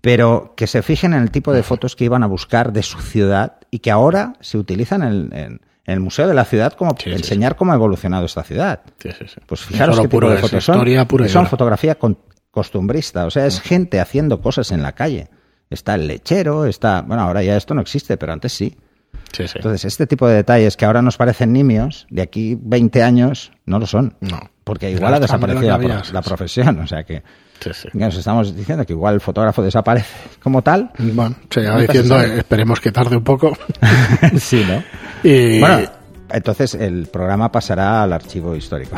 pero 0.00 0.54
que 0.56 0.66
se 0.66 0.82
fijen 0.82 1.12
en 1.14 1.22
el 1.22 1.30
tipo 1.30 1.52
de 1.52 1.62
fotos 1.62 1.94
que 1.94 2.04
iban 2.04 2.22
a 2.22 2.26
buscar 2.26 2.72
de 2.72 2.82
su 2.82 2.98
ciudad 3.00 3.58
y 3.70 3.80
que 3.80 3.90
ahora 3.90 4.32
se 4.40 4.58
utilizan 4.58 5.02
en, 5.02 5.32
en- 5.36 5.60
en 5.86 5.94
el 5.94 6.00
Museo 6.00 6.28
de 6.28 6.34
la 6.34 6.44
Ciudad 6.44 6.74
como 6.74 6.92
Sí, 6.92 7.04
sí, 7.04 7.10
enseñar 7.10 7.56
cómo 7.56 7.72
ha 7.72 7.74
evolucionado 7.74 8.24
esta 8.24 8.42
ciudad. 8.44 8.80
Pues 9.46 9.60
fijaros 9.62 9.98
qué 9.98 10.08
tipo 10.08 10.30
de 10.30 10.36
fotos 10.38 10.64
son. 10.64 10.78
pura 11.08 11.26
y 11.26 11.28
son 11.28 11.46
fotografía 11.46 11.96
con- 11.96 12.18
costumbrista, 12.50 13.26
o 13.26 13.30
sea, 13.30 13.46
es 13.46 13.60
gente 13.60 13.98
haciendo 13.98 14.40
cosas 14.40 14.70
en 14.72 14.82
la 14.82 14.92
calle. 14.92 15.28
Está 15.68 15.94
el 15.96 16.06
lechero, 16.06 16.64
está, 16.66 17.02
bueno, 17.02 17.22
ahora 17.22 17.42
ya 17.42 17.56
esto 17.56 17.74
no 17.74 17.80
existe, 17.80 18.16
pero 18.16 18.32
antes 18.32 18.52
sí. 18.52 18.76
Sí, 19.32 19.46
sí. 19.46 19.54
Entonces, 19.56 19.84
este 19.84 20.06
tipo 20.06 20.26
de 20.26 20.36
detalles 20.36 20.76
que 20.76 20.84
ahora 20.84 21.02
nos 21.02 21.16
parecen 21.16 21.52
nimios, 21.52 22.06
de 22.10 22.22
aquí 22.22 22.58
20 22.60 23.02
años 23.02 23.52
no 23.66 23.78
lo 23.78 23.86
son. 23.86 24.14
No. 24.20 24.40
Porque 24.64 24.90
igual 24.90 25.14
ha 25.14 25.20
desaparecido 25.20 25.74
había, 25.74 26.02
la 26.12 26.22
profesión, 26.22 26.78
o 26.80 26.86
sea 26.86 27.02
que 27.04 27.22
Sí, 27.60 27.88
nos 27.92 28.16
estamos 28.16 28.56
diciendo 28.56 28.86
que 28.86 28.94
igual 28.94 29.14
el 29.14 29.20
fotógrafo 29.20 29.62
desaparece 29.62 30.08
como 30.42 30.62
tal. 30.62 30.90
Bueno, 30.98 31.36
se 31.50 31.66
va 31.68 31.78
diciendo, 31.78 32.18
esperemos 32.18 32.80
que 32.80 32.90
tarde 32.90 33.16
un 33.16 33.24
poco. 33.24 33.56
sí, 34.38 34.64
¿no? 34.66 34.82
y 35.22 35.60
Bueno, 35.60 35.90
entonces 36.30 36.74
el 36.74 37.08
programa 37.08 37.52
pasará 37.52 38.02
al 38.02 38.12
archivo 38.12 38.56
histórico. 38.56 38.96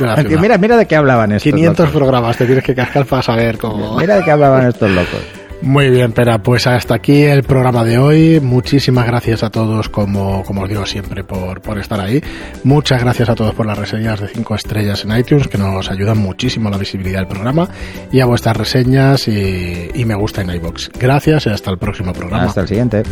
Mira, 0.40 0.56
mira 0.56 0.76
de 0.76 0.86
qué 0.86 0.96
hablaban 0.96 1.32
estos 1.32 1.52
500 1.52 1.78
locos. 1.78 1.96
programas 1.96 2.36
te 2.36 2.46
tienes 2.46 2.64
que 2.64 2.74
cascar 2.74 3.06
para 3.06 3.22
saber 3.22 3.58
cómo. 3.58 3.98
Mira 3.98 4.16
de 4.16 4.24
qué 4.24 4.30
hablaban 4.30 4.68
estos 4.68 4.90
locos. 4.90 5.39
Muy 5.62 5.90
bien, 5.90 6.12
Pera, 6.12 6.42
pues 6.42 6.66
hasta 6.66 6.94
aquí 6.94 7.22
el 7.22 7.42
programa 7.42 7.84
de 7.84 7.98
hoy. 7.98 8.40
Muchísimas 8.40 9.06
gracias 9.06 9.42
a 9.42 9.50
todos, 9.50 9.88
como, 9.88 10.42
como 10.44 10.62
os 10.62 10.68
digo 10.68 10.86
siempre, 10.86 11.22
por, 11.22 11.60
por 11.60 11.78
estar 11.78 12.00
ahí. 12.00 12.22
Muchas 12.64 13.02
gracias 13.02 13.28
a 13.28 13.34
todos 13.34 13.54
por 13.54 13.66
las 13.66 13.78
reseñas 13.78 14.20
de 14.20 14.28
5 14.28 14.54
estrellas 14.54 15.04
en 15.04 15.16
iTunes, 15.16 15.48
que 15.48 15.58
nos 15.58 15.90
ayudan 15.90 16.18
muchísimo 16.18 16.68
a 16.68 16.72
la 16.72 16.78
visibilidad 16.78 17.18
del 17.18 17.28
programa, 17.28 17.68
y 18.10 18.20
a 18.20 18.26
vuestras 18.26 18.56
reseñas 18.56 19.28
y, 19.28 19.90
y 19.94 20.04
me 20.06 20.14
gusta 20.14 20.40
en 20.40 20.50
iBox. 20.50 20.90
Gracias 20.98 21.46
y 21.46 21.50
hasta 21.50 21.70
el 21.70 21.78
próximo 21.78 22.12
programa. 22.12 22.44
Hasta 22.44 22.62
el 22.62 22.68
siguiente. 22.68 23.02